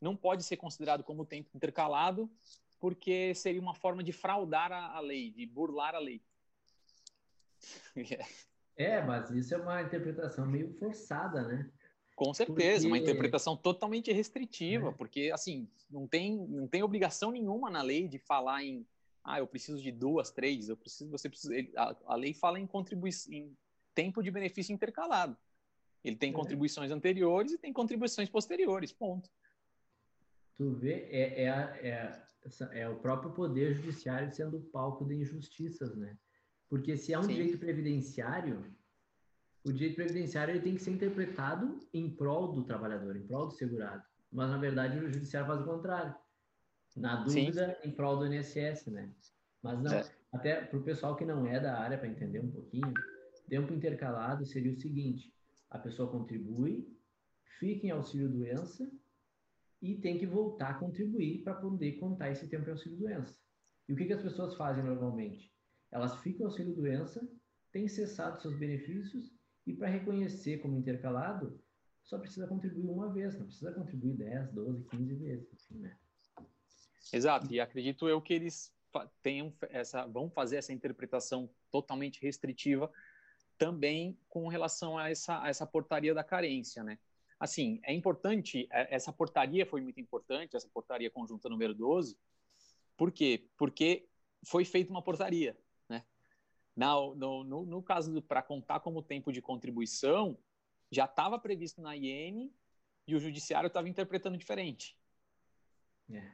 não 0.00 0.16
pode 0.16 0.44
ser 0.44 0.56
considerado 0.56 1.04
como 1.04 1.26
tempo 1.26 1.50
intercalado, 1.54 2.30
porque 2.78 3.34
seria 3.34 3.60
uma 3.60 3.74
forma 3.74 4.02
de 4.02 4.12
fraudar 4.12 4.72
a, 4.72 4.96
a 4.96 5.00
lei, 5.00 5.30
de 5.30 5.44
burlar 5.44 5.94
a 5.94 5.98
lei. 5.98 6.22
é, 8.76 9.02
mas 9.02 9.30
isso 9.30 9.54
é 9.54 9.58
uma 9.58 9.82
interpretação 9.82 10.46
meio 10.46 10.72
forçada, 10.78 11.42
né? 11.42 11.70
Com 12.16 12.34
certeza, 12.34 12.82
porque... 12.82 12.86
uma 12.86 12.98
interpretação 12.98 13.56
totalmente 13.56 14.12
restritiva, 14.12 14.90
é. 14.90 14.92
porque 14.92 15.30
assim 15.32 15.68
não 15.90 16.06
tem 16.06 16.36
não 16.48 16.68
tem 16.68 16.82
obrigação 16.82 17.30
nenhuma 17.30 17.70
na 17.70 17.82
lei 17.82 18.06
de 18.06 18.18
falar 18.18 18.62
em 18.62 18.86
ah 19.24 19.38
eu 19.38 19.46
preciso 19.46 19.82
de 19.82 19.90
duas, 19.90 20.30
três, 20.30 20.68
eu 20.68 20.76
preciso 20.76 21.10
você 21.10 21.28
precisa 21.28 21.54
a, 21.76 21.96
a 22.06 22.16
lei 22.16 22.34
fala 22.34 22.58
em 22.58 22.66
contribuição 22.66 23.32
em 23.32 23.56
tempo 23.94 24.22
de 24.22 24.30
benefício 24.30 24.72
intercalado. 24.72 25.36
Ele 26.04 26.16
tem 26.16 26.30
é. 26.30 26.32
contribuições 26.32 26.90
anteriores 26.90 27.52
e 27.52 27.58
tem 27.58 27.72
contribuições 27.72 28.28
posteriores, 28.28 28.92
ponto. 28.92 29.30
Tu 30.56 30.74
vê, 30.74 31.08
é, 31.10 31.44
é, 31.44 31.88
é, 31.88 32.80
é 32.80 32.88
o 32.88 32.96
próprio 32.96 33.32
poder 33.32 33.74
judiciário 33.74 34.30
sendo 34.30 34.58
o 34.58 34.62
palco 34.62 35.06
de 35.06 35.14
injustiças, 35.14 35.96
né? 35.96 36.16
Porque 36.70 36.96
se 36.96 37.12
é 37.12 37.18
um 37.18 37.24
Sim. 37.24 37.34
direito 37.34 37.58
previdenciário, 37.58 38.64
o 39.64 39.72
direito 39.72 39.96
previdenciário 39.96 40.52
ele 40.52 40.62
tem 40.62 40.76
que 40.76 40.82
ser 40.82 40.92
interpretado 40.92 41.78
em 41.92 42.08
prol 42.08 42.52
do 42.52 42.64
trabalhador, 42.64 43.16
em 43.16 43.26
prol 43.26 43.48
do 43.48 43.52
segurado. 43.52 44.02
Mas, 44.32 44.48
na 44.48 44.56
verdade, 44.56 44.98
o 44.98 45.12
judiciário 45.12 45.48
faz 45.48 45.60
o 45.60 45.64
contrário. 45.64 46.14
Na 46.96 47.24
dúvida, 47.24 47.76
Sim. 47.82 47.88
em 47.88 47.92
prol 47.92 48.16
do 48.16 48.32
INSS, 48.32 48.86
né? 48.86 49.12
Mas 49.60 49.82
não, 49.82 49.92
é. 49.92 50.08
até 50.32 50.62
para 50.62 50.78
o 50.78 50.82
pessoal 50.82 51.16
que 51.16 51.24
não 51.24 51.44
é 51.44 51.58
da 51.58 51.78
área, 51.78 51.98
para 51.98 52.08
entender 52.08 52.38
um 52.38 52.50
pouquinho, 52.50 52.94
tempo 53.48 53.74
intercalado 53.74 54.46
seria 54.46 54.72
o 54.72 54.80
seguinte: 54.80 55.34
a 55.68 55.78
pessoa 55.78 56.10
contribui, 56.10 56.86
fica 57.58 57.88
em 57.88 57.90
auxílio-doença 57.90 58.88
e 59.82 59.96
tem 59.96 60.18
que 60.18 60.26
voltar 60.26 60.70
a 60.70 60.74
contribuir 60.74 61.42
para 61.42 61.54
poder 61.54 61.98
contar 61.98 62.30
esse 62.30 62.46
tempo 62.48 62.68
em 62.68 62.72
auxílio-doença. 62.72 63.36
E 63.88 63.92
o 63.92 63.96
que, 63.96 64.04
que 64.04 64.12
as 64.12 64.22
pessoas 64.22 64.54
fazem 64.54 64.84
normalmente? 64.84 65.52
Elas 65.90 66.16
ficam 66.20 66.42
em 66.42 66.44
auxílio-doença, 66.50 67.26
têm 67.72 67.88
cessado 67.88 68.40
seus 68.40 68.56
benefícios 68.56 69.32
e 69.66 69.74
para 69.74 69.88
reconhecer 69.88 70.58
como 70.58 70.78
intercalado, 70.78 71.60
só 72.02 72.18
precisa 72.18 72.46
contribuir 72.46 72.88
uma 72.88 73.12
vez, 73.12 73.38
não 73.38 73.46
precisa 73.46 73.72
contribuir 73.72 74.14
10, 74.14 74.52
12, 74.52 74.84
15 74.84 75.14
vezes, 75.14 75.52
enfim, 75.52 75.78
né? 75.78 75.96
Exato, 77.12 77.52
e 77.52 77.60
acredito 77.60 78.08
eu 78.08 78.20
que 78.20 78.34
eles 78.34 78.72
tenham 79.22 79.52
essa, 79.68 80.06
vão 80.06 80.28
fazer 80.28 80.56
essa 80.56 80.72
interpretação 80.72 81.48
totalmente 81.70 82.20
restritiva 82.20 82.90
também 83.56 84.18
com 84.28 84.48
relação 84.48 84.98
a 84.98 85.10
essa, 85.10 85.42
a 85.42 85.48
essa 85.48 85.66
portaria 85.66 86.14
da 86.14 86.24
carência, 86.24 86.82
né? 86.82 86.98
Assim, 87.38 87.80
é 87.84 87.92
importante, 87.94 88.68
é, 88.70 88.94
essa 88.94 89.12
portaria 89.12 89.64
foi 89.64 89.80
muito 89.80 90.00
importante, 90.00 90.56
essa 90.56 90.68
portaria 90.68 91.10
conjunta 91.10 91.48
número 91.48 91.74
12, 91.74 92.18
por 92.96 93.10
quê? 93.10 93.48
Porque 93.56 94.08
foi 94.44 94.64
feita 94.64 94.90
uma 94.90 95.02
portaria, 95.02 95.56
no, 96.88 97.14
no, 97.14 97.44
no, 97.44 97.66
no 97.66 97.82
caso 97.82 98.22
para 98.22 98.42
contar 98.42 98.80
como 98.80 99.02
tempo 99.02 99.30
de 99.32 99.42
contribuição, 99.42 100.38
já 100.90 101.04
estava 101.04 101.38
previsto 101.38 101.82
na 101.82 101.94
IN 101.96 102.50
e 103.06 103.14
o 103.14 103.20
judiciário 103.20 103.66
estava 103.66 103.88
interpretando 103.88 104.38
diferente. 104.38 104.96
É. 106.10 106.32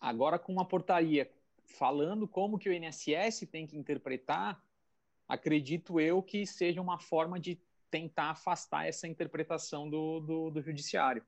Agora, 0.00 0.38
com 0.38 0.52
uma 0.52 0.64
portaria 0.66 1.30
falando 1.64 2.26
como 2.26 2.58
que 2.58 2.68
o 2.68 2.72
INSS 2.72 3.46
tem 3.50 3.66
que 3.66 3.76
interpretar, 3.76 4.62
acredito 5.28 6.00
eu 6.00 6.22
que 6.22 6.46
seja 6.46 6.80
uma 6.80 6.98
forma 6.98 7.38
de 7.38 7.60
tentar 7.90 8.30
afastar 8.30 8.86
essa 8.86 9.06
interpretação 9.06 9.88
do, 9.88 10.20
do, 10.20 10.50
do 10.50 10.62
judiciário. 10.62 11.24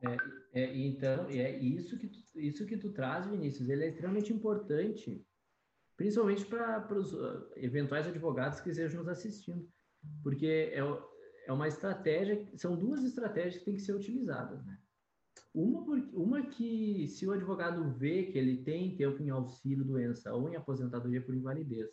É, 0.00 0.62
é, 0.62 0.76
então, 0.76 1.28
é 1.28 1.56
isso 1.58 1.96
que, 1.96 2.08
tu, 2.08 2.18
isso 2.34 2.66
que 2.66 2.76
tu 2.76 2.92
traz, 2.92 3.26
Vinícius, 3.26 3.68
ele 3.68 3.84
é 3.84 3.88
extremamente 3.88 4.32
importante 4.32 5.24
principalmente 6.02 6.44
para 6.44 6.98
os 6.98 7.14
uh, 7.14 7.48
eventuais 7.54 8.08
advogados 8.08 8.58
que 8.58 8.70
estejam 8.70 8.98
nos 8.98 9.08
assistindo, 9.08 9.70
porque 10.20 10.72
é, 10.72 10.80
é 11.46 11.52
uma 11.52 11.68
estratégia, 11.68 12.44
são 12.56 12.76
duas 12.76 13.04
estratégias 13.04 13.58
que 13.58 13.64
têm 13.64 13.76
que 13.76 13.82
ser 13.82 13.94
utilizadas, 13.94 14.66
né? 14.66 14.76
Uma, 15.54 15.94
uma 16.12 16.42
que, 16.44 17.06
se 17.06 17.24
o 17.24 17.30
advogado 17.30 17.88
vê 17.92 18.24
que 18.24 18.36
ele 18.36 18.64
tem 18.64 18.96
tempo 18.96 19.22
em 19.22 19.30
auxílio 19.30 19.84
doença 19.84 20.34
ou 20.34 20.48
em 20.48 20.56
aposentadoria 20.56 21.22
por 21.22 21.36
invalidez, 21.36 21.88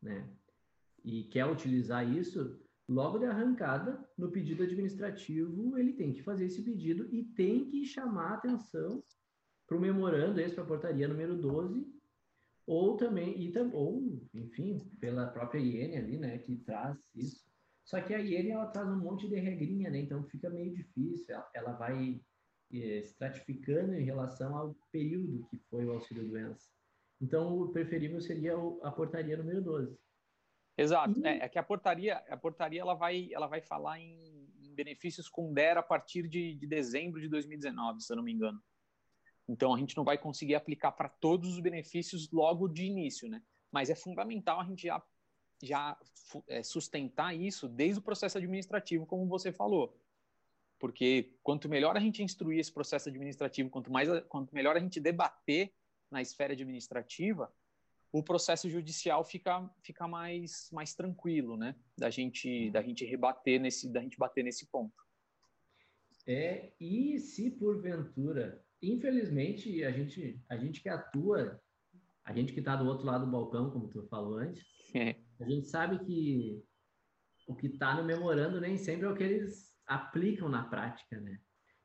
né? 0.00 0.30
E 1.04 1.24
quer 1.24 1.46
utilizar 1.46 2.08
isso, 2.08 2.56
logo 2.88 3.18
de 3.18 3.24
arrancada, 3.24 4.08
no 4.16 4.30
pedido 4.30 4.62
administrativo, 4.62 5.76
ele 5.76 5.92
tem 5.94 6.12
que 6.12 6.22
fazer 6.22 6.44
esse 6.44 6.62
pedido 6.62 7.12
e 7.12 7.24
tem 7.24 7.64
que 7.64 7.84
chamar 7.84 8.34
atenção 8.34 9.02
para 9.66 9.76
o 9.76 9.80
memorando, 9.80 10.40
esse 10.40 10.54
para 10.54 10.62
a 10.62 10.68
portaria 10.68 11.08
número 11.08 11.36
12, 11.36 11.97
ou 12.68 12.98
também, 12.98 13.40
e, 13.40 13.52
ou, 13.72 14.20
enfim, 14.34 14.78
pela 15.00 15.26
própria 15.28 15.58
IN 15.58 15.96
ali, 15.96 16.18
né, 16.18 16.36
que 16.36 16.54
traz 16.58 16.98
isso. 17.14 17.48
Só 17.82 17.98
que 18.02 18.12
a 18.12 18.20
IN, 18.20 18.50
ela 18.50 18.66
traz 18.66 18.86
um 18.86 18.98
monte 18.98 19.26
de 19.26 19.36
regrinha, 19.36 19.88
né, 19.88 20.00
então 20.00 20.22
fica 20.24 20.50
meio 20.50 20.70
difícil, 20.74 21.24
ela, 21.34 21.50
ela 21.54 21.72
vai 21.72 22.20
é, 22.70 22.98
estratificando 22.98 23.94
em 23.94 24.04
relação 24.04 24.54
ao 24.54 24.76
período 24.92 25.46
que 25.48 25.56
foi 25.70 25.86
o 25.86 25.92
auxílio-doença. 25.92 26.70
Então, 27.18 27.58
o 27.58 27.72
preferível 27.72 28.20
seria 28.20 28.54
a 28.82 28.92
portaria 28.92 29.38
número 29.38 29.62
12. 29.62 29.98
Exato, 30.76 31.18
e... 31.20 31.26
é, 31.26 31.44
é, 31.44 31.48
que 31.48 31.58
a 31.58 31.62
portaria, 31.62 32.18
a 32.28 32.36
portaria 32.36 32.82
ela 32.82 32.94
vai, 32.94 33.32
ela 33.32 33.46
vai 33.46 33.62
falar 33.62 33.98
em, 33.98 34.46
em 34.60 34.74
benefícios 34.74 35.26
com 35.26 35.54
DER 35.54 35.78
a 35.78 35.82
partir 35.82 36.28
de, 36.28 36.54
de 36.54 36.66
dezembro 36.66 37.18
de 37.18 37.28
2019, 37.30 38.02
se 38.02 38.12
eu 38.12 38.16
não 38.16 38.22
me 38.22 38.32
engano. 38.32 38.62
Então, 39.48 39.74
a 39.74 39.78
gente 39.78 39.96
não 39.96 40.04
vai 40.04 40.18
conseguir 40.18 40.54
aplicar 40.54 40.92
para 40.92 41.08
todos 41.08 41.54
os 41.54 41.60
benefícios 41.60 42.30
logo 42.30 42.68
de 42.68 42.84
início, 42.84 43.28
né? 43.28 43.42
Mas 43.72 43.88
é 43.88 43.94
fundamental 43.94 44.60
a 44.60 44.64
gente 44.64 44.82
já, 44.82 45.02
já 45.62 45.98
é, 46.46 46.62
sustentar 46.62 47.34
isso 47.34 47.66
desde 47.66 47.98
o 47.98 48.02
processo 48.02 48.36
administrativo, 48.36 49.06
como 49.06 49.26
você 49.26 49.50
falou. 49.50 49.98
Porque 50.78 51.34
quanto 51.42 51.68
melhor 51.68 51.96
a 51.96 52.00
gente 52.00 52.22
instruir 52.22 52.60
esse 52.60 52.72
processo 52.72 53.08
administrativo, 53.08 53.70
quanto, 53.70 53.90
mais, 53.90 54.08
quanto 54.28 54.54
melhor 54.54 54.76
a 54.76 54.80
gente 54.80 55.00
debater 55.00 55.72
na 56.10 56.20
esfera 56.20 56.52
administrativa, 56.52 57.52
o 58.12 58.22
processo 58.22 58.70
judicial 58.70 59.24
fica, 59.24 59.68
fica 59.82 60.06
mais, 60.06 60.70
mais 60.72 60.94
tranquilo, 60.94 61.56
né? 61.56 61.74
Da 61.96 62.10
gente, 62.10 62.70
da 62.70 62.82
gente 62.82 63.04
rebater 63.04 63.60
nesse, 63.60 63.88
da 63.88 64.00
gente 64.00 64.18
bater 64.18 64.44
nesse 64.44 64.66
ponto. 64.66 65.06
É, 66.26 66.72
e 66.78 67.18
se 67.18 67.50
porventura 67.50 68.62
infelizmente, 68.82 69.84
a 69.84 69.90
gente, 69.90 70.40
a 70.48 70.56
gente 70.56 70.80
que 70.82 70.88
atua, 70.88 71.60
a 72.24 72.32
gente 72.32 72.52
que 72.52 72.60
está 72.60 72.76
do 72.76 72.86
outro 72.86 73.06
lado 73.06 73.24
do 73.26 73.32
balcão, 73.32 73.70
como 73.70 73.88
tu 73.88 74.06
falou 74.08 74.38
antes, 74.38 74.64
é. 74.94 75.16
a 75.40 75.44
gente 75.48 75.66
sabe 75.66 75.98
que 76.04 76.62
o 77.46 77.54
que 77.54 77.66
está 77.66 77.94
no 77.94 78.04
memorando 78.04 78.60
nem 78.60 78.76
sempre 78.76 79.06
é 79.06 79.10
o 79.10 79.14
que 79.14 79.22
eles 79.22 79.74
aplicam 79.86 80.48
na 80.48 80.64
prática, 80.64 81.18
né? 81.20 81.40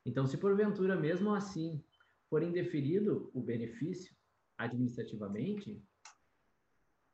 Então, 0.05 0.27
se 0.27 0.37
porventura, 0.37 0.99
mesmo 0.99 1.33
assim, 1.33 1.81
for 2.29 2.43
indeferido 2.43 3.31
o 3.33 3.41
benefício 3.41 4.13
administrativamente, 4.57 5.81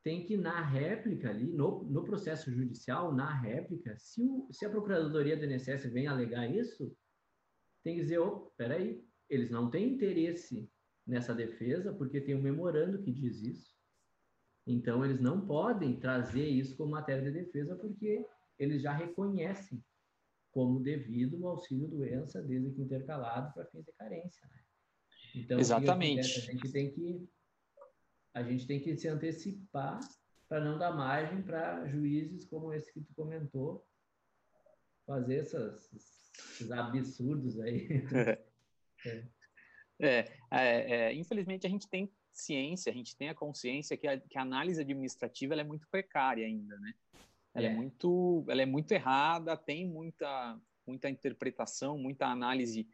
tem 0.03 0.25
que, 0.25 0.37
na 0.37 0.61
réplica 0.61 1.29
ali, 1.29 1.51
no, 1.51 1.83
no 1.83 2.03
processo 2.03 2.51
judicial, 2.51 3.13
na 3.13 3.31
réplica, 3.31 3.95
se, 3.97 4.23
o, 4.23 4.47
se 4.51 4.65
a 4.65 4.69
Procuradoria 4.69 5.37
do 5.37 5.45
INSS 5.45 5.91
vem 5.91 6.07
alegar 6.07 6.49
isso, 6.49 6.95
tem 7.83 7.95
que 7.95 8.01
dizer, 8.01 8.19
oh, 8.19 8.51
peraí, 8.57 9.03
eles 9.29 9.49
não 9.49 9.69
têm 9.69 9.93
interesse 9.93 10.69
nessa 11.05 11.33
defesa 11.33 11.93
porque 11.93 12.21
tem 12.21 12.35
um 12.35 12.41
memorando 12.41 13.01
que 13.01 13.11
diz 13.11 13.41
isso. 13.41 13.77
Então, 14.65 15.03
eles 15.03 15.19
não 15.19 15.45
podem 15.45 15.99
trazer 15.99 16.47
isso 16.47 16.75
como 16.75 16.91
matéria 16.91 17.31
de 17.31 17.39
defesa 17.39 17.75
porque 17.75 18.25
eles 18.57 18.81
já 18.81 18.93
reconhecem 18.93 19.83
como 20.51 20.79
devido 20.79 21.39
o 21.39 21.47
auxílio-doença, 21.47 22.41
desde 22.41 22.71
que 22.71 22.81
intercalado 22.81 23.53
para 23.53 23.65
fins 23.65 23.85
de 23.85 23.91
carência. 23.93 24.47
Né? 24.47 24.61
Então, 25.35 25.59
Exatamente. 25.59 26.39
A 26.39 26.51
gente 26.51 26.71
tem 26.71 26.91
que 26.91 27.29
a 28.33 28.43
gente 28.43 28.67
tem 28.67 28.79
que 28.79 28.95
se 28.95 29.07
antecipar 29.07 29.99
para 30.47 30.63
não 30.63 30.77
dar 30.77 30.95
margem 30.95 31.41
para 31.41 31.87
juízes 31.87 32.45
como 32.45 32.71
esse 32.71 32.93
que 32.93 33.01
tu 33.01 33.13
comentou 33.15 33.85
fazer 35.05 35.37
essas, 35.37 35.91
esses 35.91 36.71
absurdos 36.71 37.59
aí. 37.59 37.87
É. 39.05 39.23
É, 40.01 40.25
é, 40.51 41.13
infelizmente 41.13 41.67
a 41.67 41.69
gente 41.69 41.89
tem 41.89 42.09
ciência, 42.31 42.91
a 42.91 42.95
gente 42.95 43.15
tem 43.17 43.29
a 43.29 43.35
consciência 43.35 43.97
que 43.97 44.07
a, 44.07 44.17
que 44.17 44.38
a 44.38 44.41
análise 44.41 44.79
administrativa 44.79 45.55
é 45.55 45.63
muito 45.63 45.88
precária 45.89 46.45
ainda, 46.45 46.77
né? 46.79 46.93
Ela 47.53 47.67
é. 47.67 47.69
é 47.69 47.73
muito, 47.73 48.45
ela 48.47 48.62
é 48.62 48.65
muito 48.65 48.91
errada, 48.91 49.57
tem 49.57 49.88
muita, 49.88 50.59
muita 50.88 51.09
interpretação, 51.09 51.97
muita 51.97 52.27
análise 52.27 52.88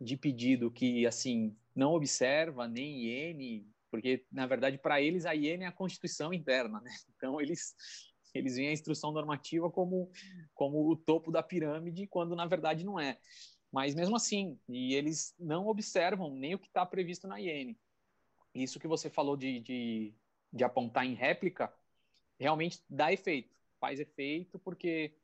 de 0.00 0.16
pedido 0.16 0.70
que 0.70 1.06
assim 1.06 1.56
não 1.74 1.92
observa 1.92 2.66
nem 2.66 3.06
IN, 3.06 3.66
porque 3.90 4.24
na 4.30 4.46
verdade 4.46 4.78
para 4.78 5.00
eles 5.00 5.24
a 5.26 5.34
IN 5.34 5.62
é 5.62 5.66
a 5.66 5.72
constituição 5.72 6.32
interna, 6.32 6.80
né? 6.80 6.90
Então 7.16 7.40
eles 7.40 7.74
eles 8.32 8.54
veem 8.54 8.68
a 8.68 8.72
instrução 8.72 9.12
normativa 9.12 9.70
como 9.70 10.10
como 10.54 10.88
o 10.88 10.96
topo 10.96 11.30
da 11.32 11.42
pirâmide, 11.42 12.06
quando 12.06 12.36
na 12.36 12.46
verdade 12.46 12.84
não 12.84 12.98
é. 12.98 13.18
Mas 13.72 13.94
mesmo 13.94 14.16
assim, 14.16 14.58
e 14.68 14.94
eles 14.94 15.34
não 15.38 15.68
observam 15.68 16.34
nem 16.34 16.54
o 16.54 16.58
que 16.58 16.66
está 16.66 16.84
previsto 16.84 17.28
na 17.28 17.40
IN. 17.40 17.76
Isso 18.54 18.80
que 18.80 18.88
você 18.88 19.08
falou 19.08 19.36
de, 19.36 19.60
de, 19.60 20.14
de 20.52 20.64
apontar 20.64 21.06
em 21.06 21.14
réplica 21.14 21.72
realmente 22.38 22.82
dá 22.88 23.12
efeito, 23.12 23.54
faz 23.78 24.00
efeito, 24.00 24.58
porque 24.58 25.14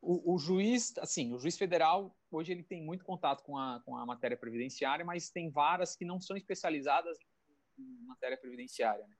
o, 0.00 0.34
o, 0.34 0.38
juiz, 0.38 0.92
assim, 0.98 1.32
o 1.32 1.38
juiz 1.38 1.56
federal, 1.56 2.16
hoje 2.30 2.52
ele 2.52 2.62
tem 2.62 2.82
muito 2.82 3.04
contato 3.04 3.42
com 3.42 3.56
a, 3.56 3.80
com 3.84 3.96
a 3.96 4.04
matéria 4.04 4.36
previdenciária, 4.36 5.04
mas 5.04 5.30
tem 5.30 5.50
varas 5.50 5.96
que 5.96 6.04
não 6.04 6.20
são 6.20 6.36
especializadas 6.36 7.16
em 7.78 8.04
matéria 8.04 8.36
previdenciária, 8.36 9.06
né? 9.06 9.16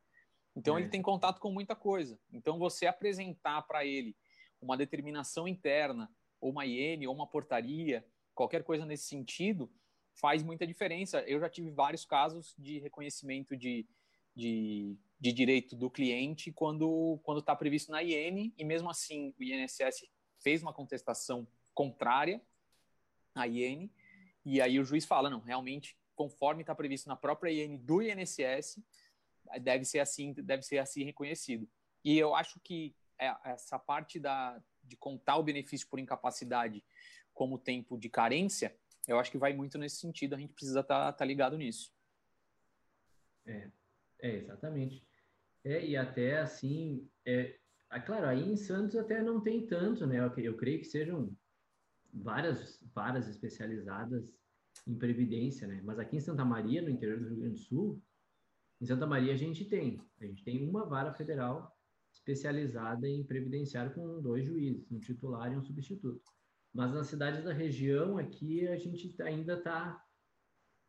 Então 0.57 0.77
é. 0.77 0.81
ele 0.81 0.91
tem 0.91 1.01
contato 1.01 1.39
com 1.39 1.53
muita 1.53 1.77
coisa. 1.77 2.19
Então 2.33 2.59
você 2.59 2.87
apresentar 2.87 3.63
para 3.63 3.85
ele 3.85 4.17
uma 4.61 4.77
determinação 4.77 5.47
interna, 5.47 6.11
ou 6.41 6.51
uma 6.51 6.67
IN, 6.67 7.07
ou 7.07 7.15
uma 7.15 7.27
portaria, 7.27 8.05
qualquer 8.39 8.63
coisa 8.63 8.87
nesse 8.87 9.09
sentido, 9.09 9.69
faz 10.15 10.45
muita 10.45 10.65
diferença. 10.65 11.21
Eu 11.23 11.41
já 11.41 11.49
tive 11.49 11.73
vários 11.73 12.05
casos 12.05 12.55
de 12.57 12.79
reconhecimento 12.79 13.57
de, 13.57 13.85
de, 14.33 14.97
de 15.19 15.33
direito 15.33 15.75
do 15.75 15.91
cliente 15.91 16.53
quando 16.53 17.21
está 17.37 17.57
previsto 17.57 17.91
na 17.91 18.01
IN 18.01 18.55
e 18.57 18.65
mesmo 18.65 18.89
assim 18.89 19.35
o 19.37 19.43
INSS 19.43 20.07
fez 20.39 20.63
uma 20.63 20.73
contestação 20.73 21.49
contrária 21.75 22.41
à 23.35 23.49
IN 23.49 23.91
e 24.45 24.61
aí 24.61 24.79
o 24.79 24.85
juiz 24.85 25.05
fala 25.05 25.29
não 25.29 25.41
realmente 25.41 25.97
conforme 26.15 26.63
está 26.63 26.75
previsto 26.75 27.09
na 27.09 27.17
própria 27.17 27.51
IN 27.51 27.77
do 27.77 28.01
INSS 28.01 28.81
deve 29.61 29.85
ser 29.85 29.99
assim 29.99 30.33
deve 30.33 30.63
ser 30.63 30.79
assim 30.79 31.03
reconhecido 31.03 31.69
e 32.05 32.17
eu 32.17 32.35
acho 32.35 32.61
que 32.61 32.95
é, 33.19 33.35
essa 33.45 33.79
parte 33.79 34.21
da 34.21 34.63
de 34.83 34.97
contar 34.97 35.37
o 35.37 35.43
benefício 35.43 35.89
por 35.89 35.99
incapacidade 35.99 36.83
como 37.39 37.59
tempo 37.59 37.97
de 37.97 38.09
carência 38.09 38.75
eu 39.09 39.19
acho 39.19 39.31
que 39.31 39.39
vai 39.39 39.55
muito 39.55 39.79
nesse 39.79 39.97
sentido, 39.97 40.35
a 40.35 40.39
gente 40.39 40.53
precisa 40.53 40.81
estar 40.81 41.07
tá, 41.07 41.13
tá 41.13 41.25
ligado 41.25 41.57
nisso. 41.57 41.91
É, 43.47 43.71
é, 44.21 44.37
exatamente. 44.37 45.03
É, 45.65 45.85
e 45.85 45.97
até 45.97 46.39
assim, 46.39 47.09
é, 47.25 47.59
é, 47.91 48.01
claro, 48.01 48.27
aí 48.27 48.43
em 48.43 48.57
Santos 48.57 48.97
até 48.97 49.23
não 49.23 49.41
tem 49.41 49.67
tanto, 49.67 50.07
né? 50.07 50.19
Eu, 50.19 50.45
eu 50.45 50.57
creio 50.57 50.79
que 50.79 50.85
sejam 50.85 51.35
várias, 52.13 52.79
várias 52.95 53.27
especializadas 53.29 54.37
em 54.87 54.95
previdência, 54.95 55.67
né? 55.67 55.81
Mas 55.83 55.99
aqui 55.99 56.17
em 56.17 56.21
Santa 56.21 56.45
Maria, 56.45 56.83
no 56.83 56.91
interior 56.91 57.19
do 57.19 57.29
Rio 57.29 57.39
Grande 57.39 57.55
do 57.55 57.61
Sul, 57.61 58.03
em 58.79 58.85
Santa 58.85 59.07
Maria 59.07 59.33
a 59.33 59.37
gente 59.37 59.65
tem, 59.65 60.01
a 60.21 60.27
gente 60.27 60.45
tem 60.45 60.69
uma 60.69 60.85
vara 60.85 61.15
federal 61.15 61.75
especializada 62.13 63.09
em 63.09 63.25
previdenciário 63.25 63.95
com 63.95 64.21
dois 64.21 64.45
juízes, 64.45 64.91
um 64.93 65.01
titular 65.01 65.51
e 65.51 65.57
um 65.57 65.65
substituto. 65.65 66.23
Mas 66.79 66.95
nas 66.95 67.09
cidades 67.09 67.43
da 67.43 67.53
região 67.53 68.19
aqui 68.19 68.69
a 68.69 68.77
gente 68.77 69.21
ainda 69.21 69.55
está 69.55 70.01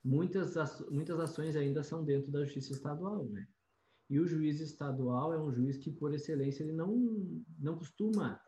muitas 0.06 0.54
muitas 0.92 1.20
ações 1.20 1.56
ainda 1.56 1.82
são 1.82 2.06
dentro 2.06 2.32
da 2.32 2.44
justiça 2.44 2.74
estadual, 2.74 3.28
né? 3.30 3.48
E 4.08 4.20
o 4.20 4.28
juiz 4.28 4.60
estadual 4.60 5.34
é 5.34 5.42
um 5.42 5.52
juiz 5.52 5.78
que 5.78 5.90
por 5.90 6.14
excelência 6.14 6.62
ele 6.62 6.74
não 6.74 6.96
não 7.58 7.76
costuma 7.76 8.40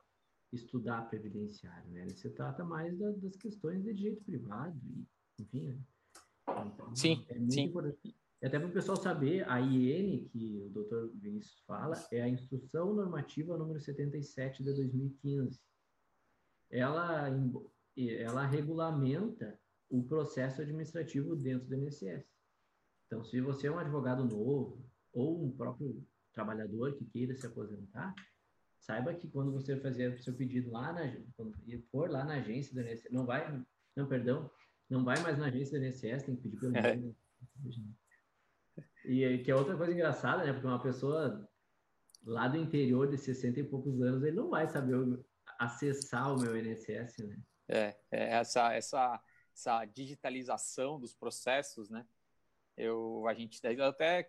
estudar 0.54 1.10
previdenciário, 1.10 1.90
né? 1.90 2.04
Ele 2.04 2.14
se 2.16 2.30
trata 2.30 2.64
mais 2.64 2.96
da, 3.00 3.10
das 3.10 3.36
questões 3.38 3.84
de 3.84 3.92
direito 3.92 4.24
privado 4.24 4.80
e 4.86 5.04
enfim, 5.42 5.70
né? 5.70 5.80
Então, 6.68 6.96
sim, 6.96 7.26
é 7.28 7.40
sim. 7.50 7.64
Importante. 7.64 8.16
Até 8.44 8.60
para 8.60 8.68
o 8.68 8.72
pessoal 8.72 8.98
saber, 8.98 9.50
a 9.50 9.60
IN, 9.60 10.28
que 10.30 10.62
o 10.62 10.70
doutor 10.70 11.12
Vinícius 11.16 11.60
fala, 11.66 11.96
é 12.12 12.22
a 12.22 12.30
Instrução 12.30 12.94
Normativa 12.94 13.58
número 13.58 13.80
77 13.80 14.64
de 14.64 14.74
2015 14.76 15.60
ela, 16.72 17.30
ela 17.98 18.46
regulamenta 18.46 19.60
o 19.90 20.02
processo 20.04 20.62
administrativo 20.62 21.36
dentro 21.36 21.68
do 21.68 21.76
INSS. 21.76 22.26
Então, 23.06 23.24
se 23.26 23.42
você 23.42 23.68
é 23.68 23.72
um 23.72 23.78
advogado 23.78 24.24
novo 24.24 24.90
ou 25.14 25.44
um 25.44 25.52
próprio 25.52 26.02
trabalhador 26.34 26.94
que 26.96 27.06
queira 27.06 27.36
se 27.36 27.46
aposentar, 27.46 28.16
saiba 28.80 29.14
que 29.14 29.28
quando 29.28 29.52
você 29.52 29.78
fazer 29.78 30.14
o 30.14 30.24
seu 30.24 30.34
pedido 30.34 30.72
lá 30.72 30.94
na 30.94 31.02
quando 31.36 31.54
for 31.92 32.10
lá 32.10 32.24
na 32.24 32.36
agência 32.36 32.74
do 32.74 32.82
INSS, 32.82 33.12
não 33.12 33.26
vai, 33.26 33.64
não, 33.96 34.08
perdão, 34.08 34.50
não 34.90 35.04
vai 35.04 35.22
mais 35.22 35.38
na 35.38 35.48
agência 35.48 35.78
do 35.78 35.86
INSS, 35.86 36.24
tem 36.24 36.36
que 36.38 36.42
pedir 36.44 36.60
pelo 36.60 36.76
é. 36.78 37.02
E 39.04 39.40
que 39.40 39.52
é 39.52 39.56
outra 39.56 39.76
coisa 39.76 39.92
engraçada, 39.92 40.46
né? 40.46 40.54
Porque 40.54 40.68
uma 40.68 40.82
pessoa 40.82 41.50
lá 42.24 42.48
do 42.48 42.58
interior 42.58 43.10
de 43.10 43.18
60 43.18 43.60
e 43.60 43.64
poucos 43.64 44.02
anos, 44.02 44.24
ele 44.24 44.38
não 44.38 44.50
vai 44.50 44.68
saber 44.68 44.96
acessar 45.62 46.34
o 46.34 46.40
meu 46.40 46.58
INSS, 46.58 47.20
né? 47.20 47.38
É, 47.68 47.96
é 48.12 48.34
essa, 48.34 48.74
essa, 48.74 49.24
essa 49.56 49.86
digitalização 49.86 51.00
dos 51.00 51.14
processos, 51.14 51.90
né? 51.90 52.06
Eu, 52.76 53.28
a 53.28 53.34
gente 53.34 53.62
até, 53.80 54.28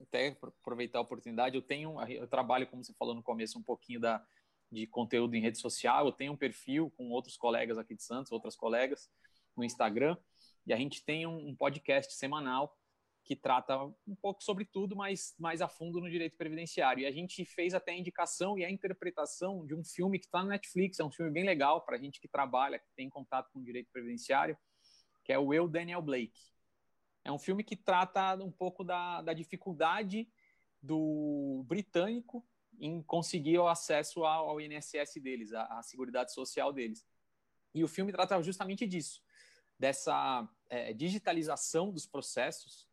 até 0.00 0.36
aproveitar 0.42 0.98
a 0.98 1.02
oportunidade, 1.02 1.54
eu 1.54 1.62
tenho, 1.62 2.00
eu 2.10 2.26
trabalho, 2.26 2.66
como 2.66 2.82
você 2.82 2.92
falou 2.94 3.14
no 3.14 3.22
começo, 3.22 3.58
um 3.58 3.62
pouquinho 3.62 4.00
da, 4.00 4.24
de 4.70 4.86
conteúdo 4.88 5.36
em 5.36 5.40
rede 5.40 5.58
social, 5.58 6.06
eu 6.06 6.12
tenho 6.12 6.32
um 6.32 6.36
perfil 6.36 6.90
com 6.96 7.10
outros 7.10 7.36
colegas 7.36 7.78
aqui 7.78 7.94
de 7.94 8.02
Santos, 8.02 8.32
outras 8.32 8.56
colegas 8.56 9.08
no 9.56 9.62
Instagram, 9.62 10.16
e 10.66 10.72
a 10.72 10.76
gente 10.76 11.04
tem 11.04 11.26
um, 11.26 11.48
um 11.48 11.54
podcast 11.54 12.12
semanal 12.14 12.76
que 13.24 13.36
trata 13.36 13.76
um 14.06 14.16
pouco 14.20 14.42
sobre 14.42 14.64
tudo, 14.64 14.96
mas 14.96 15.34
mais 15.38 15.62
a 15.62 15.68
fundo 15.68 16.00
no 16.00 16.10
direito 16.10 16.36
previdenciário. 16.36 17.02
E 17.02 17.06
a 17.06 17.12
gente 17.12 17.44
fez 17.44 17.72
até 17.72 17.92
a 17.92 17.96
indicação 17.96 18.58
e 18.58 18.64
a 18.64 18.70
interpretação 18.70 19.64
de 19.64 19.74
um 19.74 19.84
filme 19.84 20.18
que 20.18 20.26
está 20.26 20.42
na 20.42 20.50
Netflix, 20.50 20.98
é 20.98 21.04
um 21.04 21.10
filme 21.10 21.30
bem 21.30 21.44
legal 21.44 21.82
para 21.82 21.96
a 21.96 21.98
gente 21.98 22.20
que 22.20 22.28
trabalha, 22.28 22.78
que 22.78 22.90
tem 22.96 23.08
contato 23.08 23.50
com 23.52 23.60
o 23.60 23.64
direito 23.64 23.90
previdenciário, 23.92 24.56
que 25.24 25.32
é 25.32 25.38
o 25.38 25.54
Eu, 25.54 25.68
Daniel 25.68 26.02
Blake. 26.02 26.40
É 27.24 27.30
um 27.30 27.38
filme 27.38 27.62
que 27.62 27.76
trata 27.76 28.34
um 28.42 28.50
pouco 28.50 28.82
da, 28.82 29.22
da 29.22 29.32
dificuldade 29.32 30.28
do 30.82 31.64
britânico 31.68 32.44
em 32.80 33.00
conseguir 33.02 33.58
o 33.58 33.68
acesso 33.68 34.24
ao, 34.24 34.50
ao 34.50 34.60
INSS 34.60 35.20
deles, 35.22 35.52
à, 35.52 35.78
à 35.78 35.82
Seguridade 35.84 36.32
Social 36.34 36.72
deles. 36.72 37.06
E 37.72 37.84
o 37.84 37.88
filme 37.88 38.10
trata 38.10 38.42
justamente 38.42 38.84
disso, 38.84 39.22
dessa 39.78 40.48
é, 40.68 40.92
digitalização 40.92 41.92
dos 41.92 42.04
processos 42.04 42.90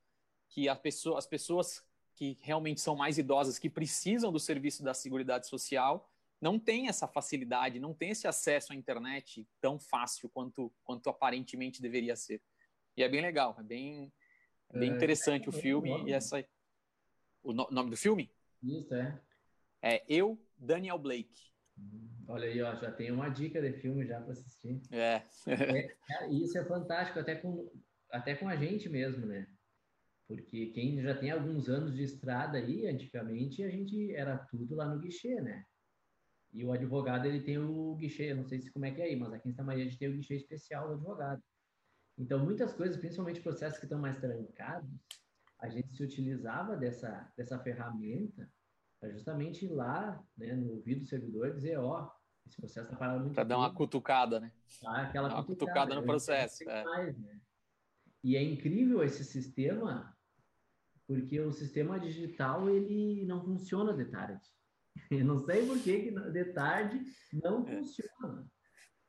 que 0.50 0.68
pessoa, 0.76 1.18
as 1.18 1.28
pessoas 1.28 1.84
que 2.16 2.38
realmente 2.42 2.82
são 2.82 2.96
mais 2.96 3.18
idosas, 3.18 3.58
que 3.58 3.70
precisam 3.70 4.32
do 4.32 4.40
serviço 4.40 4.84
da 4.84 4.94
Seguridade 4.94 5.48
Social, 5.48 6.12
não 6.42 6.60
têm 6.60 6.88
essa 6.88 7.08
facilidade, 7.08 7.80
não 7.80 7.94
têm 7.94 8.10
esse 8.10 8.28
acesso 8.28 8.74
à 8.74 8.76
internet 8.76 9.48
tão 9.62 9.80
fácil 9.80 10.30
quanto, 10.30 10.72
quanto 10.84 11.10
aparentemente 11.10 11.82
deveria 11.82 12.16
ser. 12.16 12.42
E 12.98 13.04
é 13.04 13.10
bem 13.10 13.22
legal, 13.22 13.56
é 13.60 13.64
bem, 13.64 14.12
é 14.70 14.80
bem 14.80 14.92
é, 14.92 14.96
interessante 14.96 15.46
é, 15.46 15.50
o 15.50 15.52
filme 15.52 16.10
e 16.10 16.12
essa... 16.12 16.44
O 17.42 17.54
no, 17.54 17.70
nome 17.72 17.90
do 17.90 17.98
filme? 17.98 18.30
Isso, 18.62 18.94
é. 18.94 19.22
É 19.82 20.04
Eu, 20.10 20.38
Daniel 20.58 20.98
Blake. 20.98 21.54
Hum, 21.78 22.26
olha 22.28 22.48
aí, 22.48 22.62
ó, 22.62 22.76
já 22.76 22.92
tem 22.92 23.12
uma 23.12 23.30
dica 23.30 23.62
de 23.62 23.80
filme 23.80 24.06
já 24.06 24.20
para 24.20 24.34
assistir. 24.34 24.82
É. 24.92 25.24
é. 25.48 26.30
Isso 26.32 26.58
é 26.58 26.66
fantástico, 26.66 27.20
até 27.20 27.36
com, 27.36 27.72
até 28.12 28.36
com 28.36 28.50
a 28.50 28.58
gente 28.58 28.90
mesmo, 28.90 29.26
né? 29.26 29.48
Porque 30.30 30.68
quem 30.68 31.02
já 31.02 31.16
tem 31.16 31.32
alguns 31.32 31.68
anos 31.68 31.96
de 31.96 32.04
estrada 32.04 32.60
aí, 32.60 32.86
antigamente 32.86 33.64
a 33.64 33.70
gente 33.72 34.14
era 34.14 34.38
tudo 34.38 34.76
lá 34.76 34.88
no 34.88 35.00
guichê, 35.00 35.42
né? 35.42 35.66
E 36.54 36.64
o 36.64 36.72
advogado 36.72 37.26
ele 37.26 37.42
tem 37.42 37.58
o 37.58 37.96
guichê, 37.96 38.32
não 38.36 38.46
sei 38.46 38.62
se 38.62 38.72
como 38.72 38.86
é 38.86 38.92
que 38.92 39.02
é 39.02 39.06
aí, 39.06 39.16
mas 39.16 39.34
aqui 39.34 39.50
em 39.50 39.52
Santa 39.52 39.64
Maria 39.64 39.84
a 39.84 39.88
gente 39.88 39.98
tem 39.98 40.08
o 40.08 40.14
guichê 40.14 40.36
especial 40.36 40.88
do 40.88 40.94
advogado. 40.94 41.42
Então 42.16 42.46
muitas 42.46 42.72
coisas, 42.74 42.96
principalmente 42.96 43.42
processos 43.42 43.80
que 43.80 43.86
estão 43.86 43.98
mais 43.98 44.20
trancados, 44.20 44.88
a 45.58 45.68
gente 45.68 45.96
se 45.96 46.04
utilizava 46.04 46.78
dessa 46.78 47.28
dessa 47.36 47.58
ferramenta 47.58 48.48
para 49.00 49.10
justamente 49.10 49.66
ir 49.66 49.70
lá, 49.70 50.24
né, 50.38 50.54
no 50.54 50.74
ouvido 50.74 51.00
do 51.00 51.08
servidor 51.08 51.56
dizer, 51.56 51.80
ó, 51.80 52.04
oh, 52.04 52.12
esse 52.46 52.56
processo 52.56 52.86
está 52.86 53.00
parado 53.00 53.22
muito 53.22 53.34
Para 53.34 53.46
dar 53.46 53.58
uma 53.58 53.74
cutucada, 53.74 54.40
né? 54.40 54.52
Ah, 54.86 55.02
aquela 55.02 55.30
uma 55.30 55.44
cutucada, 55.44 55.72
cutucada 55.72 55.96
no 55.96 56.04
processo. 56.04 56.70
É. 56.70 56.84
Mais, 56.84 57.18
né? 57.18 57.42
E 58.24 58.36
é 58.36 58.44
incrível 58.44 59.04
esse 59.04 59.24
sistema 59.24 60.16
porque 61.10 61.42
o 61.42 61.52
sistema 61.52 62.00
digital 62.00 62.70
ele 62.70 63.26
não 63.26 63.44
funciona 63.44 63.92
de 63.96 64.06
tarde. 64.06 64.46
Eu 65.10 65.26
não 65.26 65.40
sei 65.40 65.66
por 65.66 65.82
que, 65.82 66.04
que 66.04 66.12
de 66.12 66.46
tarde 66.54 67.02
não 67.34 67.68
é. 67.68 67.78
funciona. 67.78 68.48